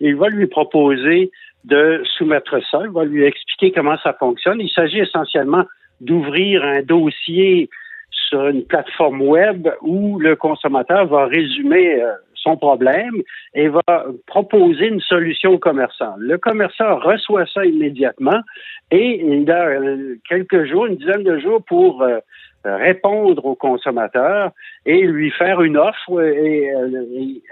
[0.00, 1.30] il va lui proposer
[1.64, 4.60] de soumettre ça, il va lui expliquer comment ça fonctionne.
[4.60, 5.64] Il s'agit essentiellement
[6.00, 7.68] d'ouvrir un dossier
[8.10, 12.12] sur une plateforme web où le consommateur va résumer euh,
[12.46, 13.16] son problème
[13.54, 16.14] et va proposer une solution au commerçant.
[16.18, 18.40] Le commerçant reçoit ça immédiatement
[18.90, 22.18] et il a euh, quelques jours, une dizaine de jours pour euh,
[22.64, 24.50] répondre au consommateur
[24.86, 26.20] et lui faire une offre.
[26.22, 27.42] Et, euh, et,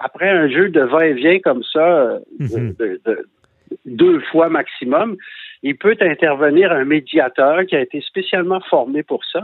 [0.00, 2.74] après un jeu de va-et-vient comme ça, Mhm.
[2.78, 3.26] de- de-
[3.86, 5.16] deux fois maximum,
[5.62, 9.42] il peut intervenir un médiateur qui a été spécialement formé pour ça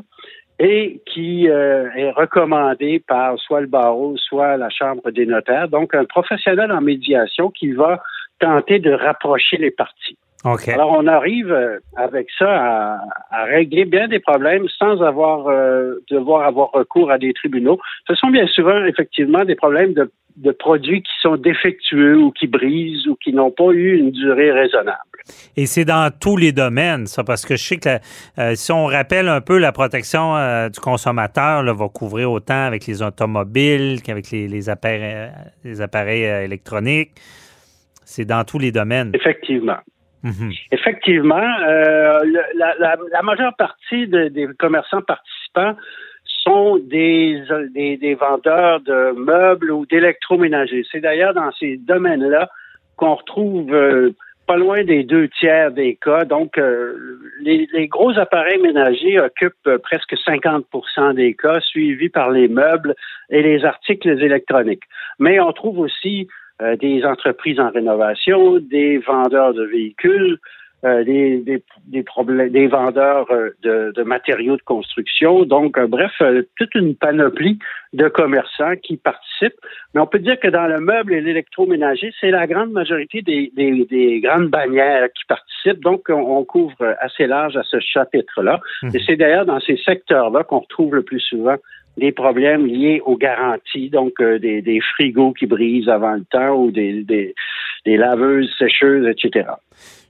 [0.58, 5.68] et qui euh, est recommandé par soit le barreau, soit la Chambre des notaires.
[5.68, 8.02] Donc, un professionnel en médiation qui va
[8.38, 10.16] tenter de rapprocher les parties.
[10.44, 10.68] OK.
[10.68, 15.96] Alors, on arrive euh, avec ça à, à régler bien des problèmes sans avoir euh,
[16.10, 17.78] devoir avoir recours à des tribunaux.
[18.06, 22.46] Ce sont bien souvent, effectivement, des problèmes de, de produits qui sont défectueux ou qui
[22.46, 25.15] brisent ou qui n'ont pas eu une durée raisonnable.
[25.56, 28.00] Et c'est dans tous les domaines, ça, parce que je sais que la-
[28.38, 32.64] euh, si on rappelle un peu la protection euh, du consommateur, là, va couvrir autant
[32.64, 35.28] avec les automobiles qu'avec les, les appareils, euh,
[35.64, 37.12] les appareils électroniques.
[38.04, 39.10] C'est dans tous les domaines.
[39.14, 39.78] Effectivement.
[40.22, 40.50] Mhm.
[40.72, 41.36] Effectivement,
[41.68, 42.20] euh,
[42.56, 45.76] la, la- la majeure partie de- des commerçants participants
[46.44, 47.42] sont des,
[47.74, 50.84] des, des vendeurs de meubles ou d'électroménagers.
[50.90, 52.48] C'est d'ailleurs dans ces domaines-là
[52.96, 54.14] qu'on retrouve euh,
[54.46, 56.24] pas loin des deux tiers des cas.
[56.24, 62.48] Donc, euh, les, gros appareils ménagers occupent euh, presque 50% des cas, suivis par les
[62.48, 62.94] meubles
[63.30, 64.84] et les articles électroniques.
[65.18, 66.28] Mais on trouve aussi
[66.62, 70.38] euh, des entreprises en rénovation, des vendeurs de véhicules,
[70.84, 75.44] euh, des, des, des, problèmes, des vendeurs euh, de, de matériaux de construction.
[75.44, 77.58] Donc, euh, bref, euh, toute une panoplie
[77.94, 79.58] de commerçants qui participent.
[79.94, 83.50] Mais on peut dire que dans le meuble et l'électroménager, c'est la grande majorité des,
[83.56, 85.82] des, des, grandes bannières qui participent.
[85.82, 88.60] Donc, on, on couvre assez large à ce chapitre-là.
[88.82, 88.90] Mhm.
[88.94, 91.56] Et c'est d'ailleurs dans ces secteurs-là qu'on retrouve le plus souvent
[91.96, 96.54] des problèmes liés aux garanties, donc euh, des, des, frigos qui brisent avant le temps
[96.54, 97.34] ou des, des,
[97.84, 99.48] des laveuses, sécheuses, etc.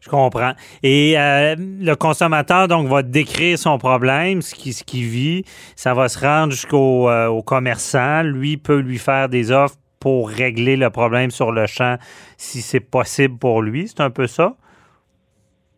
[0.01, 0.53] Je comprends.
[0.83, 5.43] Et euh, le consommateur, donc, va décrire son problème, ce qu'il ce qui vit.
[5.75, 8.23] Ça va se rendre jusqu'au euh, au commerçant.
[8.23, 11.97] Lui peut lui faire des offres pour régler le problème sur le champ
[12.37, 13.89] si c'est possible pour lui.
[13.89, 14.55] C'est un peu ça?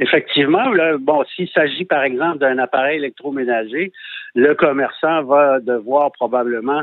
[0.00, 3.92] Effectivement, là, bon, s'il s'agit par exemple d'un appareil électroménager,
[4.34, 6.82] le commerçant va devoir probablement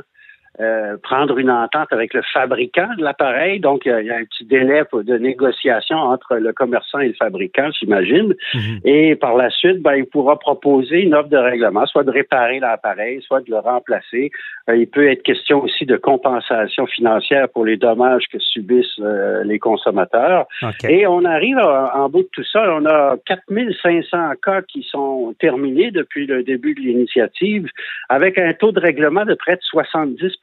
[0.60, 3.60] euh, prendre une entente avec le fabricant de l'appareil.
[3.60, 7.13] Donc, il y, y, a un petit délai de négociation entre le commerçant et le
[7.13, 8.34] fabricant, j'imagine.
[8.54, 8.82] Mm-hmm.
[8.86, 12.60] Et par la suite, ben, il pourra proposer une offre de règlement, soit de réparer
[12.60, 14.32] l'appareil, soit de le remplacer.
[14.70, 19.44] Euh, il peut être question aussi de compensation financière pour les dommages que subissent euh,
[19.44, 20.48] les consommateurs.
[20.62, 21.00] Okay.
[21.00, 25.91] Et on arrive en, bout de tout ça, on a 4500 cas qui sont terminés
[25.91, 27.68] depuis le début de l'initiative,
[28.10, 30.38] avec un taux de règlement de près de 70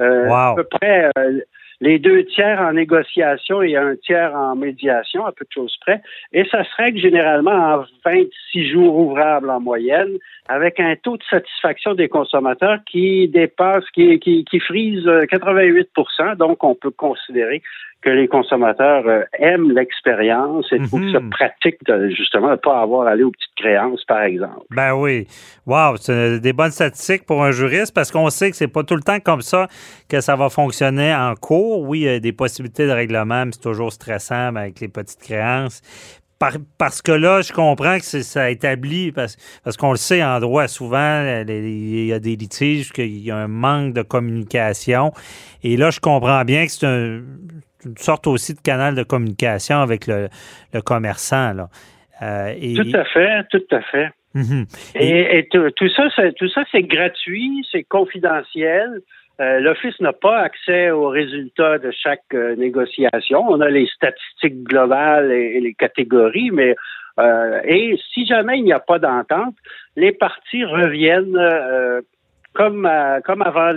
[0.00, 0.34] euh, wow.
[0.34, 1.40] À peu près euh,
[1.80, 6.02] les deux tiers en négociation et un tiers en médiation, à peu de choses près.
[6.32, 11.22] Et ça se règle généralement en 26 jours ouvrables en moyenne, avec un taux de
[11.30, 15.88] satisfaction des consommateurs qui dépasse, qui, qui, qui frise 88
[16.36, 17.62] Donc, on peut considérer
[18.00, 21.12] que les consommateurs euh, aiment l'expérience et trouvent mm -hmm.
[21.12, 24.66] ça pratique de, justement de ne pas avoir à aller aux petites créances, par exemple.
[24.70, 25.26] Ben oui.
[25.66, 28.94] Wow, c'est des bonnes statistiques pour un juriste parce qu'on sait que c'est pas tout
[28.94, 29.66] le temps comme ça
[30.08, 31.80] que ça va fonctionner en cours.
[31.88, 35.20] Oui, il y a des possibilités de règlement, mais c'est toujours stressant avec les petites
[35.20, 35.82] créances.
[36.38, 40.38] Par, parce que là, je comprends que ça établit, parce, parce qu'on le sait en
[40.38, 45.10] droit, souvent, il y a des litiges, qu'il y a un manque de communication.
[45.64, 47.22] Et là, je comprends bien que c'est un,
[47.84, 50.28] une sorte aussi de canal de communication avec le,
[50.72, 51.52] le commerçant.
[51.52, 51.68] Là.
[52.22, 54.10] Euh, et, tout à fait, tout à fait.
[54.34, 54.64] Mm -hmm.
[55.00, 56.04] Et, tout, tout ça,
[56.38, 59.00] tout ça, c'est gratuit, c'est confidentiel.
[59.40, 63.38] Euh, L'Office n'a pas accès aux résultats de chaque euh, négociation.
[63.48, 66.74] On a les statistiques globales et, et les catégories, mais
[67.64, 69.56] et si jamais il n'y a pas d'entente,
[69.96, 71.36] les parties reviennent
[72.54, 73.70] comme, euh, comme avant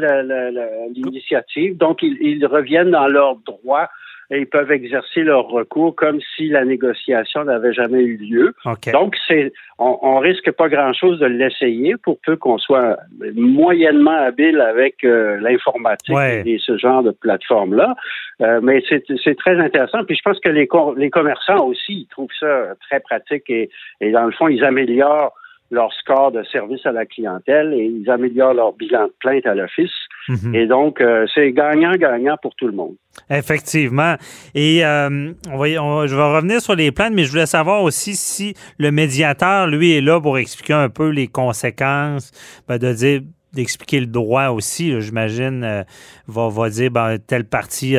[0.93, 1.77] l'initiative.
[1.77, 3.89] Donc, ils, ils reviennent dans leur droit
[4.33, 8.53] et ils peuvent exercer leur recours comme si la négociation n'avait jamais eu lieu.
[8.65, 8.89] OK.
[8.93, 12.97] Donc, c'est, on, on risque pas grand-chose de l'essayer pour peu qu'on soit
[13.35, 16.43] moyennement habile avec euh, l'informatique Ouais.
[16.45, 17.95] et ce genre de plateforme-là.
[18.41, 20.05] Euh, mais c'est, c'est très intéressant.
[20.05, 23.69] Puis je pense que les, les commerçants aussi, ils trouvent ça très pratique et,
[23.99, 25.33] et dans le fond, ils améliorent
[25.71, 29.55] leur score de service à la clientèle et ils améliorent leur bilan de plainte à
[29.55, 29.89] l'office.
[30.27, 30.53] Mhm.
[30.53, 32.95] Et donc, euh, c'est gagnant-gagnant pour tout le monde.
[33.29, 34.15] Effectivement.
[34.53, 37.81] Et euh, on va on- je vais revenir sur les plaintes, mais je voulais savoir
[37.83, 42.31] aussi si le médiateur, lui, est là pour expliquer un peu les conséquences,
[42.67, 43.21] ben, de dire
[43.53, 45.83] d'expliquer le droit aussi, j'imagine, euh,
[46.25, 47.97] va, va dire ben, telle partie,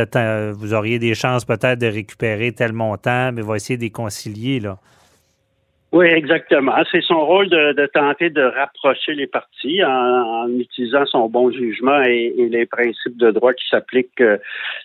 [0.54, 4.60] vous auriez des chances peut-être de récupérer tel montant, mais va essayer de les concilier.
[4.60, 4.78] Là.
[5.93, 6.72] Oui, exactement.
[6.90, 9.90] C'est son rôle de, de tenter de rapprocher les parties en,
[10.45, 14.38] en utilisant son bon jugement et, et les principes de droit qui s'appliquent euh,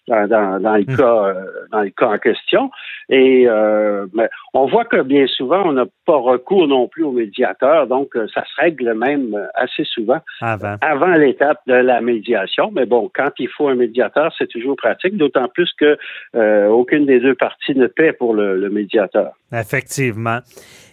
[0.08, 0.96] dans, dans, dans le Mm.
[0.98, 1.34] cas euh,
[1.72, 2.72] dans le cas en question.
[3.10, 7.12] Et euh, mais on voit que bien souvent on n'a pas recours non plus au
[7.12, 10.76] médiateur, donc euh, ça se règle même assez souvent Avant.
[10.82, 12.70] avant l'étape de la médiation.
[12.74, 15.98] Mais bon, quand il faut un médiateur, c'est toujours pratique, d'autant plus que
[16.36, 19.32] euh, aucune des deux parties ne paie pour le, le médiateur.
[19.52, 20.40] Effectivement.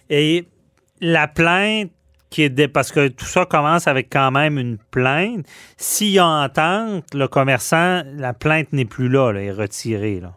[0.09, 0.45] Et
[1.01, 1.91] la plainte
[2.29, 5.45] qui est dé- parce que tout ça commence avec quand même une plainte.
[5.77, 10.19] S'il y a entente, le commerçant, la plainte n'est plus là, là, elle est retirée.
[10.21, 10.33] Là.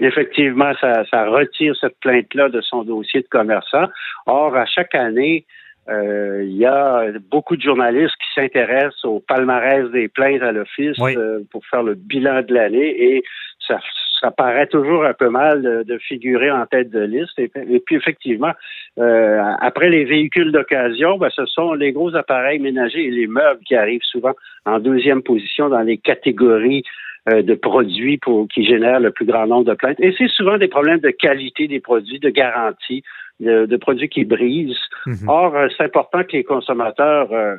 [0.00, 3.86] effectivement, ça, ça retire cette plainte-là de son dossier de commerçant.
[4.26, 5.46] Or, à chaque année,
[5.88, 10.96] euh, il y a beaucoup de journalistes qui s'intéressent au palmarès des plaintes à l'office
[10.98, 11.16] Oui.
[11.16, 13.24] euh, pour faire le bilan de l'année et
[13.66, 13.78] ça,
[14.20, 17.38] ça paraît toujours un peu mal de, de figurer en tête de liste.
[17.38, 18.52] Et, et puis, effectivement,
[18.98, 23.60] euh, après les véhicules d'occasion, ben, ce sont les gros appareils ménagers et les meubles
[23.64, 24.34] qui arrivent souvent
[24.66, 26.82] en deuxième position dans les catégories
[27.30, 30.00] euh, de produits pour, qui génèrent le plus grand nombre de plaintes.
[30.00, 33.02] Et c'est souvent des problèmes de qualité des produits, de garantie,
[33.40, 34.76] de, de produits qui brisent.
[35.06, 35.28] Mhm.
[35.28, 37.56] Or, euh, c'est important que les consommateurs euh,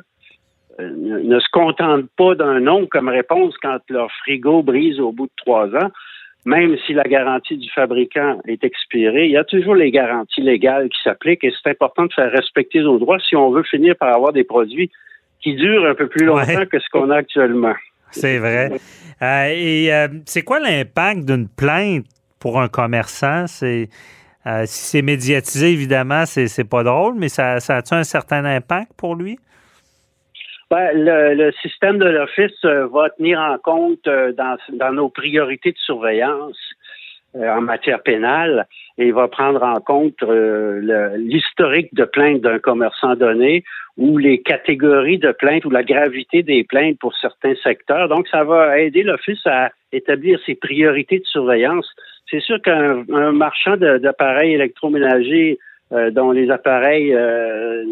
[0.80, 5.26] ne, ne se contentent pas d'un non comme réponse quand leur frigo brise au bout
[5.26, 5.90] de trois ans.
[6.46, 10.88] Même si la garantie du fabricant est expirée, il y a toujours les garanties légales
[10.88, 14.14] qui s'appliquent et c'est important de faire respecter nos droits si on veut finir par
[14.14, 14.90] avoir des produits
[15.40, 16.66] qui durent un peu plus longtemps Ouais.
[16.66, 17.74] que ce qu'on a actuellement.
[18.10, 18.72] C'est vrai.
[19.22, 22.06] Euh, et euh, c'est quoi l'impact d'une plainte
[22.38, 23.46] pour un commerçant?
[23.46, 23.88] C'est
[24.46, 28.44] euh, si c'est médiatisé, évidemment, c'est, c'est pas drôle, mais ça, ça a-tu un certain
[28.46, 29.38] impact pour lui?
[30.70, 35.08] Ben, le, le système de l'Office euh, va tenir en compte euh, dans, dans nos
[35.08, 36.56] priorités de surveillance
[37.34, 43.64] euh, en matière pénale et va prendre en compte l'historique de plainte d'un commerçant donné
[43.96, 48.08] ou les catégories de plaintes ou la gravité des plaintes pour certains secteurs.
[48.08, 51.88] Donc, ça va aider l'Office à établir ses priorités de surveillance.
[52.30, 55.58] C'est sûr qu'un un marchand d'appareils électroménagers
[55.92, 57.84] euh, dont les appareils euh,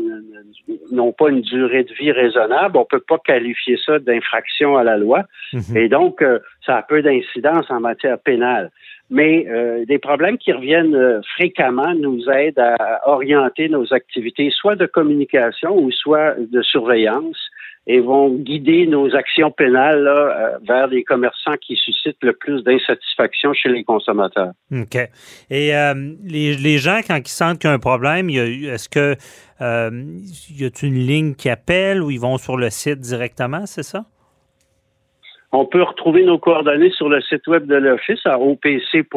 [0.92, 4.96] n'ont pas une durée de vie raisonnable, on peut pas qualifier ça d'infraction à la
[4.96, 5.24] loi.
[5.52, 5.76] Mhm.
[5.76, 8.70] Et donc, euh, ça a peu d'incidence en matière pénale.
[9.10, 14.86] Mais euh, des problèmes qui reviennent fréquemment nous aident à orienter nos activités, soit de
[14.86, 17.38] communication ou soit de surveillance,
[17.86, 22.62] et vont guider nos actions pénales là, euh, vers les commerçants qui suscitent le plus
[22.62, 24.52] d'insatisfaction chez les consommateurs.
[24.72, 24.96] OK.
[25.50, 29.14] Et euh, les, les gens, quand ils sentent qu'il y a un problème, est-ce que
[29.60, 29.90] euh,
[30.50, 34.04] y a une ligne qui appelle ou ils vont sur le site directement, c'est ça?
[35.50, 39.08] On peut retrouver nos coordonnées sur le site web de l'Office à opc.gouv.qc.ca.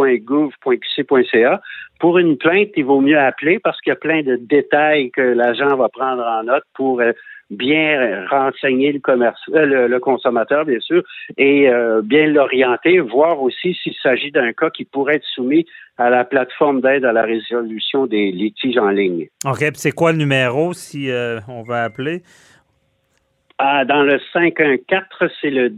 [2.00, 5.22] Pour une plainte, il vaut mieux appeler parce qu'il y a plein de détails que
[5.22, 7.12] l'agent va prendre en note pour euh,
[7.52, 11.04] bien renseigner le, commerce, euh, le, le consommateur, bien sûr,
[11.38, 15.66] et euh, bien l'orienter, voir aussi s'il s'agit d'un cas qui pourrait être soumis
[15.98, 19.28] à la plateforme d'aide à la résolution des litiges en ligne.
[19.46, 19.64] OK.
[19.76, 22.24] C'est quoi le numéro si euh, on veut appeler?
[23.58, 25.70] Ah, dans le 514, c'est le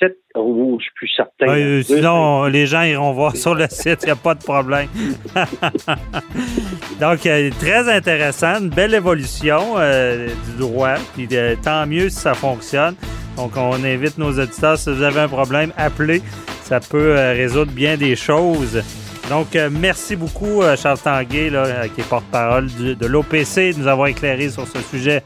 [0.00, 0.16] 257.
[0.36, 1.48] Je suis plus certain.
[1.48, 4.88] Euh, sinon, les gens iront voir sur le site, il n'y a pas de problème.
[7.00, 10.94] Donc, euh, très intéressant, une belle évolution euh, du droit.
[11.14, 12.94] Puis euh, tant mieux si ça fonctionne.
[13.36, 16.22] Donc, on invite nos auditeurs, si vous avez un problème, appelez.
[16.62, 18.82] Ça peut résoudre bien des choses.
[19.28, 24.48] Donc, merci beaucoup, Charles Tanguay, là, qui est porte-parole de l'OPC, de nous avoir éclairé
[24.48, 25.22] sur ce sujet.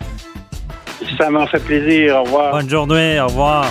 [1.19, 2.17] Ça m'a fait plaisir.
[2.17, 2.53] Au revoir.
[2.53, 3.71] Bonne journée, au revoir.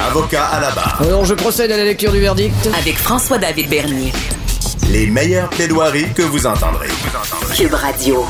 [0.00, 1.02] Avocat à la barre.
[1.02, 2.54] Alors je procède à la lecture du verdict.
[2.78, 4.12] Avec François-David Bernier.
[4.92, 6.86] Les meilleures plaidoiries que vous entendrez.
[7.56, 8.24] Cube Radio.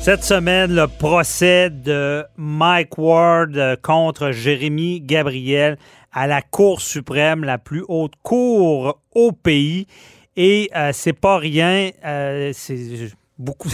[0.00, 5.76] Cette semaine, le procès de Mike Ward contre Jérémy Gabriel
[6.12, 9.88] à la Cour suprême, la plus haute cour au pays.
[10.36, 11.90] Et euh, c'est pas rien.
[12.04, 13.70] euh, c'est beaucoup.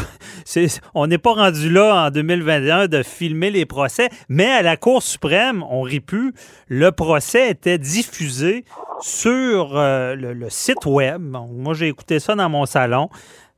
[0.94, 5.02] on n'est pas rendu là en 2021 de filmer les procès, mais à la Cour
[5.02, 6.32] suprême, on rit plus.
[6.68, 8.64] Le procès était diffusé
[9.00, 11.22] sur euh, le, site web.
[11.22, 13.08] Moi, j'ai écouté ça dans mon salon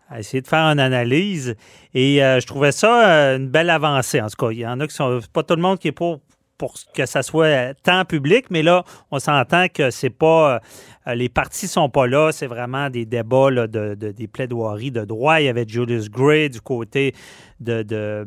[0.09, 1.57] à essayer de faire une analyse.
[1.94, 4.20] Et euh, je trouvais ça euh, une belle avancée.
[4.20, 5.20] En tout cas, il y en a qui sont.
[5.32, 6.20] Pas tout le monde qui est pour,
[6.63, 10.61] pour que ça soit tant public, mais là, on s'entend que c'est pas.
[11.09, 15.05] euh, les partis sont pas là, c'est vraiment des débats de, de- des plaidoiries de
[15.05, 15.41] droit.
[15.41, 17.17] Il y avait Julius Gray du côté
[17.59, 18.25] de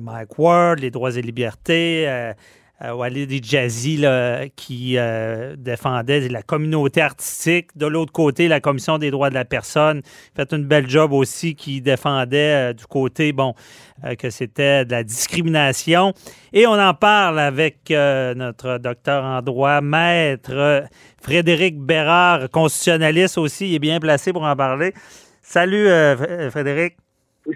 [0.00, 2.08] Mike Ward, les droits et libertés.
[2.08, 2.32] euh,
[2.84, 7.76] euh, Walid Jazzy là, qui euh, défendait la communauté artistique.
[7.76, 10.02] De l'autre côté, la Commission des droits de la personne
[10.36, 13.54] fait une belle job aussi qui défendait euh, du côté, bon,
[14.04, 16.12] euh, que c'était de la discrimination.
[16.52, 20.84] Et on en parle avec notre docteur en droit, maître
[21.20, 24.94] Frédéric Bérard, constitutionnaliste aussi, il est bien placé pour en parler.
[25.42, 25.88] Salut
[26.50, 27.07] Frédéric.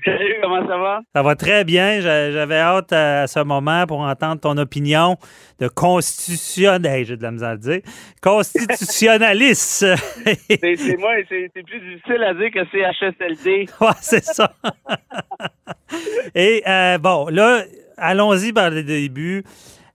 [0.05, 1.01] Salut, comment ça va?
[1.15, 2.01] Ça va très bien.
[2.01, 5.19] J'a- J'avais hâte à ce moment pour entendre ton opinion
[5.61, 7.81] de constitutionnel, j'ai de la misère à le dire,
[8.23, 9.85] constitutionnaliste.
[10.49, 13.67] C'est moi, c'est plus difficile à dire que c'est HSLD.
[13.81, 14.53] ouais, c'est ça.
[16.35, 17.63] Et euh, bon, là,
[17.99, 19.45] allons-y par le début.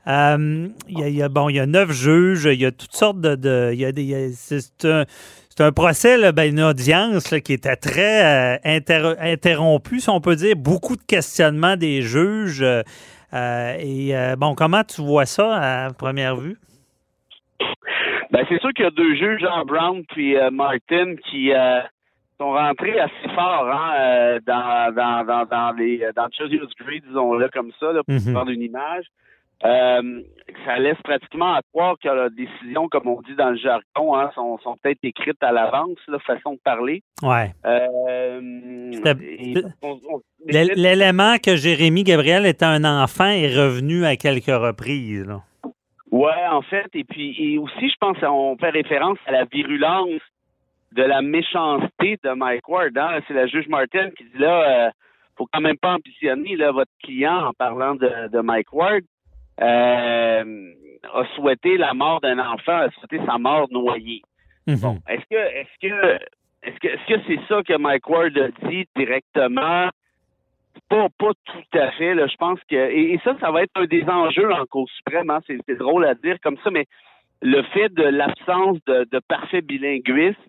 [0.08, 3.20] Euh, Il y, a- bon, il y a neuf juges, il y a toutes sortes
[3.20, 3.36] de.
[3.36, 5.06] de- il y a des, c'est un,
[5.58, 10.10] c'est un procès, là, ben, une audience là, qui était très euh, inter- interrompue, si
[10.10, 10.55] on peut dire.
[10.55, 12.62] Beaucoup de questionnements des juges.
[12.62, 12.84] euh,
[13.34, 15.55] euh, et bon, comment tu vois ça
[15.88, 16.58] à première vue?
[18.32, 21.51] Ben, c'est sûr qu'il y a deux juges, Jean Brown puis Martin, qui
[22.39, 28.01] sont rentrés assez fort hein, dans, dans, dans, dans les dans disons-le comme ça, là,
[28.03, 28.34] pour Mhm.
[28.34, 29.05] prendre une image.
[29.66, 30.22] Euh,
[30.66, 34.30] ça laisse pratiquement à croire que la décision, comme on dit dans le jargon, hein,
[34.36, 37.01] sont, sont peut-être écrites à l'avance, la façon de parler.
[37.24, 37.51] Ouais.
[37.66, 38.39] Euh,
[39.82, 45.26] on- on- L'élément que Jérémy Gabriel était un enfant est revenu à quelques reprises.
[45.26, 45.41] là.
[46.12, 50.22] Ouais, en fait, et puis et aussi, je pense qu'on fait référence à la virulence
[50.93, 52.97] de la méchanceté de Mike Ward.
[52.97, 53.20] hein.
[53.28, 54.89] C'est la juge Martin qui dit là, euh,
[55.38, 59.01] faut quand même pas ambitionner là, votre client en parlant de, de Mike Ward.
[59.62, 60.72] Euh,
[61.14, 64.22] a souhaité la mort d'un enfant, a souhaité sa mort noyée.
[64.68, 64.99] Mhm.
[65.08, 66.20] Est-ce que est-ce que
[66.64, 69.89] est-ce que est-ce que c'est ça que Mike Ward a dit directement?
[70.89, 72.14] Pas, pas tout à fait.
[72.14, 72.28] Là.
[72.28, 72.76] Je pense que.
[72.76, 75.30] Et, et ça, ça va être un des enjeux en Cour suprême.
[75.30, 75.39] hein.
[75.47, 76.86] C'est, c'est drôle à dire comme ça, mais
[77.41, 80.39] le fait de l'absence de, de parfait bilinguisme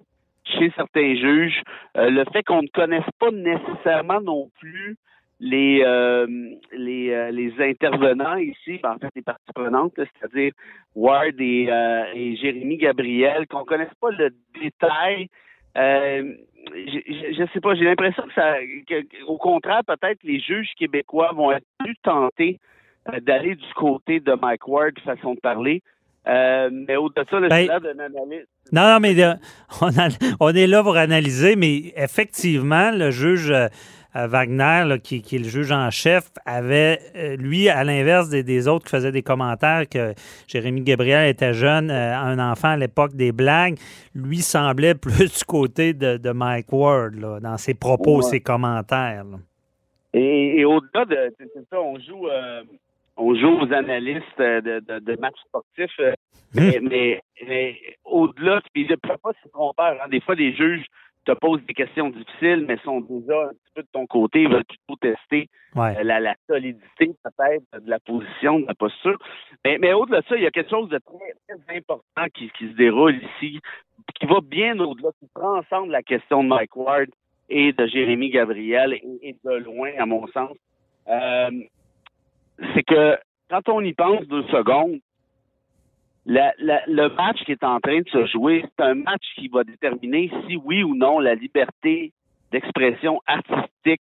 [0.44, 1.62] chez certains juges,
[1.96, 4.96] euh, le fait qu'on ne connaisse pas nécessairement non plus
[5.40, 6.26] les euh,
[6.72, 10.52] les, euh, les intervenants ici, ben, en fait les parties prenantes, c'est-à-dire
[10.96, 14.30] Ward et, euh, et Jérémy Gabriel, qu'on ne connaisse pas le
[14.60, 15.28] détail.
[15.76, 18.54] Je, je sais pas, j'ai l'impression que ça,
[18.88, 22.58] que- au contraire, peut-être les juges québécois vont être plus tentés
[23.22, 25.82] d'aller du côté de Mike Ward, façon de parler.
[26.26, 28.48] Mais au-delà de ça, le Ben, d'un analyste.
[28.72, 29.14] Non, non, mais
[29.80, 33.52] on, a- on est là pour analyser, mais effectivement, le juge
[34.26, 38.42] Wagner, là, qui, qui est le juge en chef, avait, euh, lui, à l'inverse des,
[38.42, 40.14] des autres qui faisaient des commentaires que
[40.48, 43.76] Jérémy Gabriel était jeune, euh, un enfant à l'époque des blagues,
[44.14, 48.22] lui semblait plus du côté de, de Mike Ward, là, dans ses propos, Ouais.
[48.22, 49.24] ses commentaires.
[49.24, 49.38] là.
[50.14, 52.62] Et, et au-delà de c'est ça, on joue euh,
[53.18, 56.12] on joue aux analystes euh, de, de, de matchs sportifs, euh,
[56.54, 59.82] mais, mais, mais au-delà, puis je ne peux pas se tromper.
[60.02, 60.86] Hein, des fois, les juges
[61.32, 64.48] te posent des questions difficiles, mais sont déjà un petit peu de ton côté, ils
[64.48, 65.96] veulent plutôt tester Ouais.
[65.98, 69.18] euh, la, la solidité peut-être de la position, de la posture.
[69.64, 72.50] Mais, mais au-delà de ça, il y a quelque chose de très, très important qui,
[72.56, 73.60] qui se déroule ici,
[74.18, 77.08] qui va bien au-delà, qui prend ensemble la question de Mike Ward
[77.50, 80.56] et de Jérémy Gabriel, et, et de loin, à mon sens.
[81.08, 81.50] Euh,
[82.74, 83.16] c'est que
[83.50, 84.98] quand on y pense deux secondes,
[86.28, 89.48] la- la- le match qui est en train de se jouer, c'est un match qui
[89.48, 92.12] va déterminer si oui ou non la liberté
[92.52, 94.02] d'expression artistique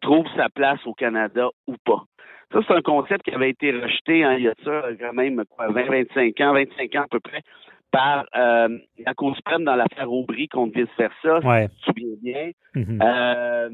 [0.00, 2.02] trouve sa place au Canada ou pas.
[2.52, 5.44] Ça, c'est un concept qui avait été rejeté hein, il y a ça quand même
[5.50, 7.42] quoi, 20, 25 ans, 25 ans à peu près,
[7.90, 11.68] par euh, la Cour suprême dans l'affaire Aubry contre vice-versa, Ouais.
[11.68, 12.50] si tu te souviens bien.
[12.74, 12.98] Mhm.
[13.02, 13.68] Euh,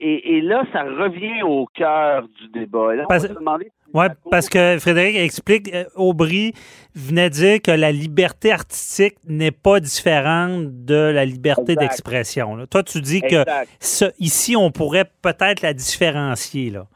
[0.00, 2.94] et, et là, ça revient au cœur du débat.
[2.94, 6.52] Là, on Parce- Cour- parce que Frédéric explique, euh, Aubry
[6.94, 12.66] venait dire que la liberté artistique n'est pas différente de la liberté d'expression.
[12.70, 13.44] Toi, tu dis que
[14.18, 16.70] ici, on pourrait peut-être la différencier.
[16.70, 16.86] Là.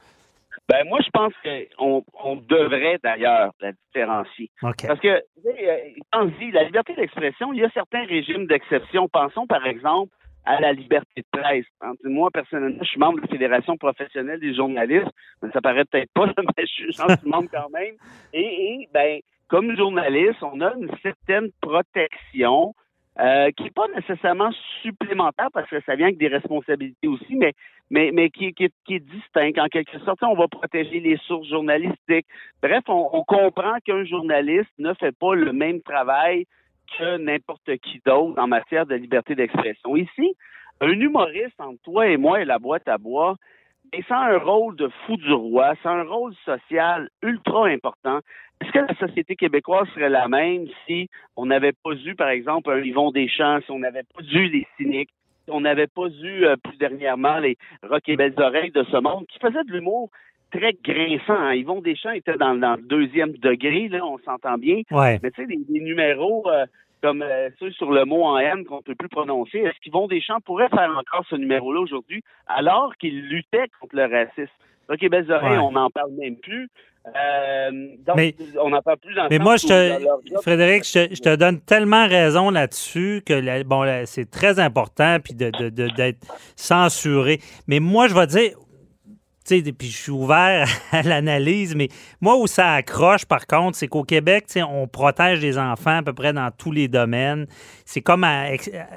[0.68, 1.32] Ben, moi, je pense
[1.76, 4.50] qu'on on devrait d'ailleurs la différencier.
[4.62, 5.76] Parce que, tu sais, euh,
[6.10, 9.08] pense-y, la liberté d'expression, il y a certains régimes d'exception.
[9.08, 10.10] Pensons, par exemple,
[10.44, 11.66] à la liberté de presse.
[11.80, 15.10] Hein, Moi, personnellement, je suis membre de la Fédération professionnelle des journalistes,
[15.42, 16.26] mais ça paraît peut-être pas,
[16.56, 17.94] mais je suis membre quand même.
[18.32, 22.74] Et, et, ben, comme journaliste, on a une certaine protection
[23.20, 24.50] euh, qui n'est pas nécessairement
[24.82, 27.52] supplémentaire parce que ça vient avec des responsabilités aussi, mais
[27.90, 29.58] mais, mais qui, qui, qui est distincte.
[29.58, 32.26] En quelque sorte, on va protéger les sources journalistiques.
[32.62, 36.46] Bref, on comprend qu'un journaliste ne fait pas le même travail
[36.98, 39.96] que n'importe qui d'autre en matière de liberté d'expression.
[39.96, 40.36] Ici,
[40.80, 43.36] un humoriste entre toi et moi et la boîte à bois,
[43.92, 48.20] et a un rôle de fou du roi, c'est un rôle social ultra important.
[48.60, 52.70] Est-ce que la société québécoise serait la même si on n'avait pas eu, par exemple,
[52.70, 55.10] un Yvon Deschamps, si on n'avait pas eu les cyniques,
[55.44, 58.96] si on n'avait pas eu euh, plus dernièrement les Rock et Belles Oreilles de ce
[58.96, 60.10] monde, qui faisaient de l'humour
[60.56, 61.34] très grinçant.
[61.38, 61.54] hein.
[61.54, 64.82] Yvon Deschamps était dans, dans le deuxième degré, là, on s'entend bien.
[64.90, 65.18] Ouais.
[65.22, 66.66] Mais tu sais, des, numéros euh,
[67.02, 70.06] comme euh, ceux sur le mot en haine qu'on ne peut plus prononcer, est-ce qu'Yvon
[70.06, 74.52] Deschamps pourrait faire encore ce numéro-là aujourd'hui alors qu'il luttait contre le racisme?
[74.88, 75.58] OK, oreilles, Ouais.
[75.58, 76.68] on n'en parle même plus.
[77.06, 77.70] Euh,
[78.06, 81.14] donc, Mais- on n'en parle plus dans le Mais moi, je te, Frédéric, je te,
[81.14, 85.50] je te donne tellement raison là-dessus que la- bon, là, c'est très important puis de,
[85.50, 86.20] de- de- d'être
[86.56, 87.38] censuré.
[87.68, 88.56] Mais moi, je vais dire,
[89.44, 91.88] sais, puis je suis ouvert à l'analyse, mais
[92.20, 95.98] moi où ça accroche, par contre, c'est qu'au Québec, tu sais, on protège les enfants
[95.98, 97.46] à peu près dans tous les domaines.
[97.84, 98.46] C'est comme à,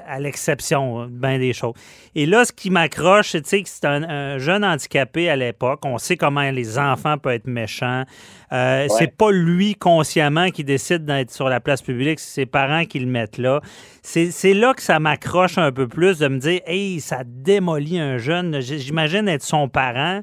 [0.06, 1.74] à l'exception, bien des choses.
[2.14, 5.80] Et là, ce qui m'accroche, c'est que c'est un, un jeune handicapé à l'époque.
[5.84, 8.04] On sait comment les enfants peuvent être méchants.
[8.52, 12.84] Euh, C'est pas lui consciemment qui décide d'être sur la place publique, c'est ses parents
[12.84, 13.60] qui le mettent là.
[14.02, 18.16] C'est là que ça m'accroche un peu plus de me dire, hey, ça démolit un
[18.16, 18.60] jeune.
[18.60, 20.22] J'imagine être son parent.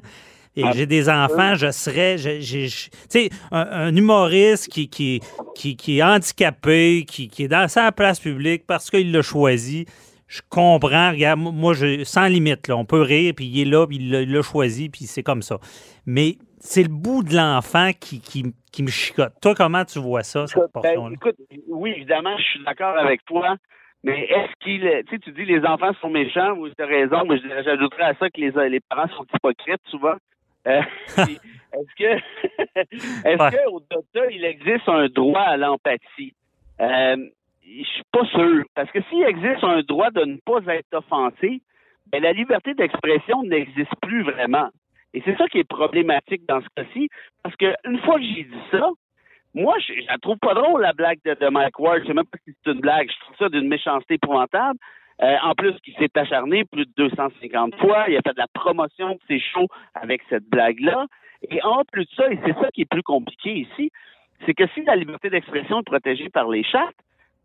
[0.56, 5.20] Et Ah, j'ai des enfants, je serais, tu sais, un, un humoriste qui, qui,
[5.54, 9.84] qui, qui est handicapé, qui, qui est dans sa place publique parce qu'il l'a choisi.
[10.28, 13.86] Je comprends, regarde, moi, je, sans limite, là, on peut rire, puis il est là,
[13.86, 15.58] puis il l'a- choisi, puis c'est comme ça.
[16.06, 18.42] Mais c'est le bout de l'enfant qui, qui,
[18.72, 19.34] qui me chicote.
[19.40, 21.14] Toi, comment tu vois ça, cette Ben, portion-là?
[21.14, 21.36] écoute,
[21.68, 23.56] oui, évidemment, je suis d'accord avec toi.
[24.02, 24.80] Mais est-ce qu'il.
[25.08, 28.14] Tu sais, tu dis les enfants sont méchants, oui, tu as raison, mais j'ajouterais à
[28.18, 30.14] ça que les, les parents sont hypocrites souvent.
[30.66, 30.82] Euh,
[31.16, 32.04] est-ce que.
[33.28, 33.50] est-ce Ouais.
[33.50, 36.34] que au-delà de ça, il existe un droit à l'empathie?
[36.80, 37.16] Euh,
[37.64, 38.64] je suis pas sûr.
[38.74, 41.60] Parce que s'il existe un droit de ne pas être offensé,
[42.12, 44.68] ben, la liberté d'expression n'existe plus vraiment.
[45.14, 47.08] Et c'est ça qui est problématique dans ce cas-ci.
[47.42, 48.88] Parce que une fois que j'ai dit ça,
[49.54, 52.02] moi, je, je la trouve pas drôle, la blague de, de Mike Ward.
[52.02, 53.10] Je sais même pas si c'est une blague.
[53.10, 54.78] Je trouve ça d'une méchanceté épouvantable.
[55.22, 58.04] Euh, en plus, il s'est acharné plus de 250 fois.
[58.08, 61.06] Il a fait de la promotion de ses shows avec cette blague-là.
[61.50, 63.90] Et en plus de ça, et c'est ça qui est plus compliqué ici,
[64.44, 66.96] c'est que si la liberté d'expression est protégée par les chartes,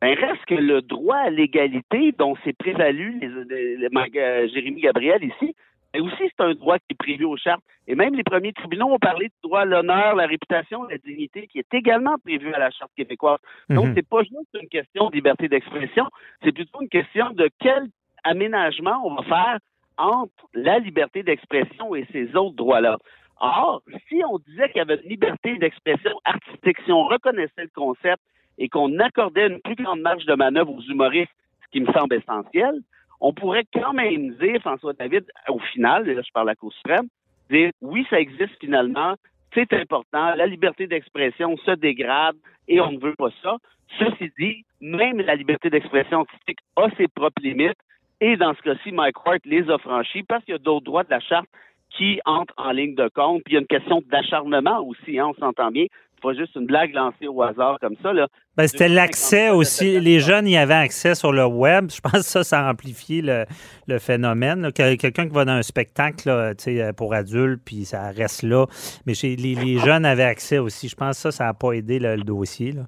[0.01, 5.55] ben reste que le droit à l'égalité dont s'est prévalu les, euh, Jérémy Gabriel ici,
[5.93, 7.63] mais aussi c'est un droit qui est prévu aux chartes.
[7.87, 11.47] Et même les premiers tribunaux ont parlé du droit à l'honneur, la réputation, la dignité,
[11.47, 13.39] qui est également prévu à la charte québécoise.
[13.69, 13.93] Donc Mhm.
[13.95, 16.05] c'est pas juste une question de liberté d'expression,
[16.43, 17.87] c'est plutôt une question de quel
[18.23, 19.59] aménagement on va faire
[19.97, 22.97] entre la liberté d'expression et ces autres droits-là.
[23.39, 27.71] Or, si on disait qu'il y avait une liberté d'expression artistique, si on reconnaissait le
[27.73, 28.21] concept
[28.57, 31.31] et qu'on accordait une plus grande marge de manœuvre aux humoristes,
[31.65, 32.81] ce qui me semble essentiel,
[33.21, 36.73] on pourrait quand même dire, François David, au final, là je parle à la Cour
[36.73, 37.07] suprême,
[37.49, 39.15] dire oui, ça existe finalement,
[39.53, 42.35] c'est important, la liberté d'expression se dégrade
[42.67, 43.57] et on ne veut pas ça.
[43.99, 47.77] Ceci dit, même la liberté d'expression artistique a ses propres limites
[48.21, 51.03] et dans ce cas-ci, Mike Ward les a franchis parce qu'il y a d'autres droits
[51.03, 51.47] de la charte
[51.89, 53.43] qui entrent en ligne de compte.
[53.43, 55.85] Puis il y a une question d'acharnement aussi, hein, on s'entend bien.
[56.13, 58.13] C'est pas juste une blague lancée au hasard comme ça.
[58.13, 58.27] Là.
[58.57, 59.99] Ben, c'était l'accès aussi.
[59.99, 61.89] Les jeunes y avaient accès sur le web.
[61.89, 63.45] Je pense que ça, ça a amplifié le,
[63.87, 64.71] le phénomène.
[64.73, 68.65] Quelqu'un qui va dans un spectacle là, tu sais, pour adultes, puis ça reste là.
[69.05, 70.89] Mais chez les, les jeunes avaient accès aussi.
[70.89, 72.73] Je pense que ça, ça n'a pas aidé le, le dossier.
[72.73, 72.81] là.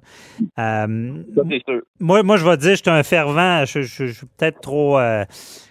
[0.58, 1.22] Euh,
[1.66, 1.80] sûr.
[1.98, 3.64] moi, moi, je vais te dire, je suis un fervent.
[3.64, 5.24] Je, je- je suis peut-être trop, euh,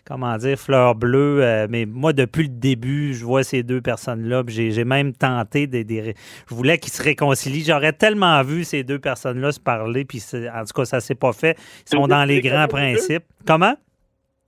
[0.05, 1.43] comment dire, fleur bleue.
[1.43, 4.41] euh, mais moi, depuis le début, je vois ces deux personnes-là.
[4.47, 6.13] J'ai même tenté de, de-
[6.49, 7.63] Je voulais qu'ils se réconcilient.
[7.63, 9.82] J'aurais tellement vu ces deux personnes-là se parler.
[10.05, 10.21] Puis
[10.53, 11.57] en tout cas, ça s'est pas fait.
[11.91, 13.23] Ils sont dans les grands principes.
[13.45, 13.75] Comment?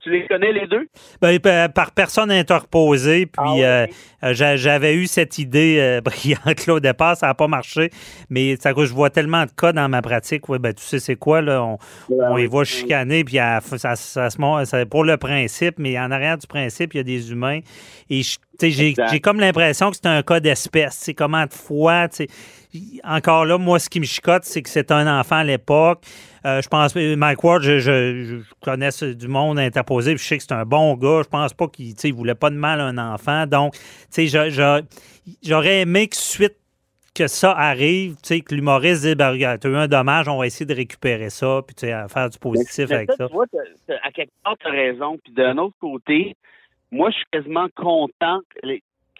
[0.02, 0.86] Tu les connais les deux?
[1.20, 3.26] Ben, pa- par personne interposée.
[3.26, 3.86] Puis Ah
[4.22, 7.16] euh, j'avais eu cette idée euh, brillante là, au départ.
[7.16, 7.90] Ça n'a pas marché.
[8.30, 10.48] Mais ça, je vois tellement de cas dans ma pratique.
[10.48, 11.42] Ouais, ben, tu sais, c'est quoi?
[11.42, 11.60] Là?
[11.64, 11.78] On,
[12.10, 13.24] on les voit chicaner.
[13.24, 15.76] Puis à- ça, ça se montre- c'est pour le principe.
[15.80, 17.58] Mais en arrière du principe, il y a des humains.
[18.08, 20.94] Et je- j'ai comme l'impression que c'est un cas d'espèce.
[21.00, 22.08] C'est comment de fois.
[22.08, 22.26] tu.
[23.04, 26.02] Encore là, moi, ce qui me chicote, c'est que c'est un enfant à l'époque.
[26.44, 30.36] Euh, je pense, Mike Ward, je, je- je connais du monde interposé, puis je sais
[30.36, 31.22] que c'est un bon gars.
[31.24, 33.46] Je pense pas qu'il tu il voulait pas de mal à un enfant.
[33.46, 33.74] Donc,
[34.12, 34.28] tu
[35.42, 36.56] j'aurais aimé que suite
[37.14, 40.46] que ça arrive, tu que l'humoriste dise, ben, regarde, t'as eu un dommage, on va
[40.46, 43.26] essayer de récupérer ça, puis tu faire du positif Mais avec ça.
[43.26, 43.46] Tu vois,
[44.04, 45.16] à quelque part, tu as raison.
[45.24, 46.36] Puis d'un autre côté,
[46.90, 48.40] moi, je suis quasiment content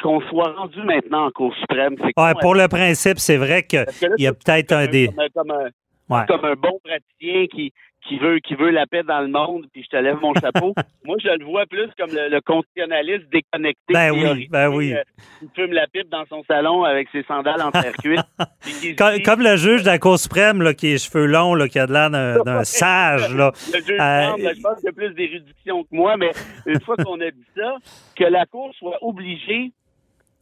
[0.02, 1.96] qu'on soit rendu maintenant en Cour suprême.
[2.16, 3.86] Ouais, pour le principe, c'est vrai qu'il
[4.18, 5.08] y a peut-être un des.
[5.08, 5.68] comme, comme un,
[6.08, 6.24] Ouais.
[6.28, 7.72] comme un bon praticien qui,
[8.08, 10.74] qui veut qui veut la paix dans le monde, puis je te lève mon chapeau.
[11.04, 13.92] Moi, je le vois plus comme le, le constitutionnaliste déconnecté.
[13.92, 14.94] Ben oui, ben oui.
[14.94, 15.02] euh,
[15.40, 18.20] qui fume la pipe dans son salon avec ses sandales en terre cuite.
[18.98, 21.54] Comme, dit- comme le juge de la Cour suprême, là, qui a les cheveux longs,
[21.54, 23.52] là, qui a de l'air d'un sage, là.
[23.72, 26.30] Le juge Euh, je pense qu'il a plus d'érudition que moi, mais
[26.66, 27.76] une fois qu'on a dit ça,
[28.16, 29.72] que la Cour soit obligée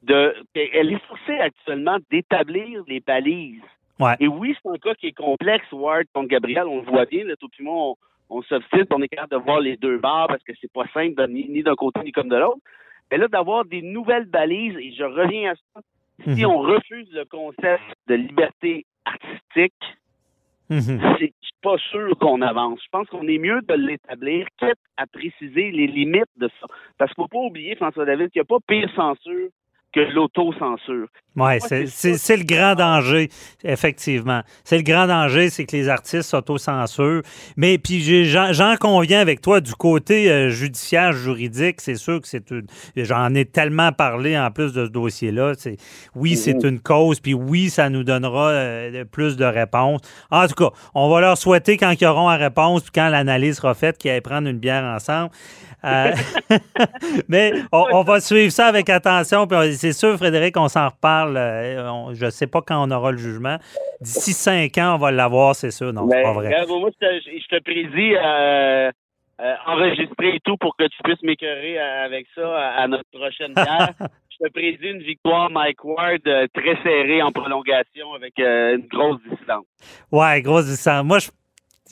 [0.02, 0.34] de.
[0.54, 3.60] Elle est forcée actuellement d'établir les balises.
[4.00, 4.16] Ouais.
[4.20, 7.24] Et oui, c'est un cas qui est complexe, Ward contre Gabriel, on le voit bien,
[7.24, 7.96] là, tout le monde,
[8.28, 10.86] on, on s'obstine, on est capable de voir les deux barres parce que c'est pas
[10.92, 12.58] simple de- ni, ni d'un côté ni comme de l'autre.
[13.10, 15.80] Mais là, d'avoir des nouvelles balises, et je reviens à ça,
[16.24, 16.50] si Mhm.
[16.50, 19.74] on refuse le concept de liberté artistique,
[20.70, 21.00] Mhm.
[21.18, 21.32] c'est-
[21.62, 22.78] pas sûr qu'on avance.
[22.84, 26.66] Je pense qu'on est mieux de l'établir, quitte à préciser les limites de ça.
[26.98, 29.48] Parce qu'il faut pas oublier, François David, qu'il n'y a pas pire censure
[29.94, 31.06] que l'autocensure.
[31.36, 31.54] Oui,
[31.88, 33.28] c'est le grand danger,
[33.64, 34.42] effectivement.
[34.62, 37.22] C'est le grand danger, c'est que les artistes s'autocensurent.
[37.56, 42.50] Mais puis j'en conviens avec toi du côté euh, judiciaire, juridique, c'est sûr que c'est
[42.52, 42.66] une.
[42.96, 45.54] J'en ai tellement parlé en plus de ce dossier-là.
[46.14, 50.02] Oui, c'est une cause, puis oui, ça nous donnera euh, plus de réponses.
[50.30, 53.56] En tout cas, on va leur souhaiter quand ils auront la réponse, puis quand l'analyse
[53.56, 55.30] sera faite, qu'ils aillent prendre une bière ensemble.
[55.84, 56.14] Euh,
[57.28, 59.46] mais on, on va suivre ça avec attention.
[59.46, 61.23] Puis c'est sûr, Frédéric, on s'en reparle.
[61.36, 63.56] Euh, on- je ne sais pas quand on aura le jugement.
[64.00, 65.92] D'ici cinq ans, on va l'avoir, c'est sûr.
[65.92, 66.66] Non, c'est Mais, pas vrai.
[66.66, 68.90] moi, je te, je te prédis euh,
[69.40, 73.52] euh, enregistrer et tout pour que tu puisses m'écœurer avec ça à, à notre prochaine
[73.54, 73.90] bière.
[74.30, 79.64] je te prédis une victoire Mike Ward très serrée en prolongation avec une grosse dissidence.
[80.12, 81.04] Ouais, grosse distance.
[81.04, 81.30] Moi, je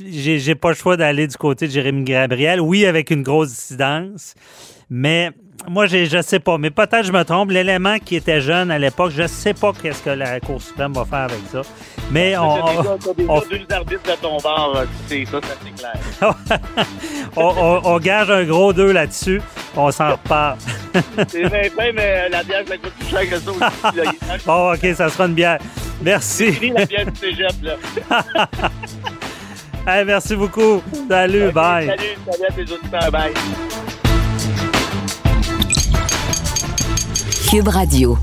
[0.00, 2.60] j'ai pas le choix d'aller du côté de Jérémy Gabriel.
[2.60, 4.34] Oui, avec une grosse dissidence.
[4.90, 5.30] Mais
[5.68, 6.58] moi, j'ai- je sais pas.
[6.58, 7.50] Mais peut-être je me trompe.
[7.50, 11.04] L'élément qui était jeune à l'époque, je sais pas qu'est-ce que la Cour suprême va
[11.04, 11.62] faire avec ça.
[12.10, 12.58] Mais on,
[13.28, 16.34] on- deux arbitres de ton bord, euh, c'est ça, ça c'est clair.
[17.36, 19.40] on, on- on gage un gros deux là-dessus.
[19.76, 20.58] On s'en reparle.
[21.28, 24.44] C'est bien mais euh, la bière, ça coûte plus cher que ça aussi.
[24.46, 25.58] Bon, OK, ça sera une bière.
[26.02, 26.70] Merci.
[26.74, 27.76] la bière du cégep, là.
[29.84, 30.80] Hey, merci beaucoup.
[31.08, 31.86] Salut, bye.
[31.86, 33.32] Salut, salut à tes auditeurs, bye.
[37.50, 38.16] Cube Radio.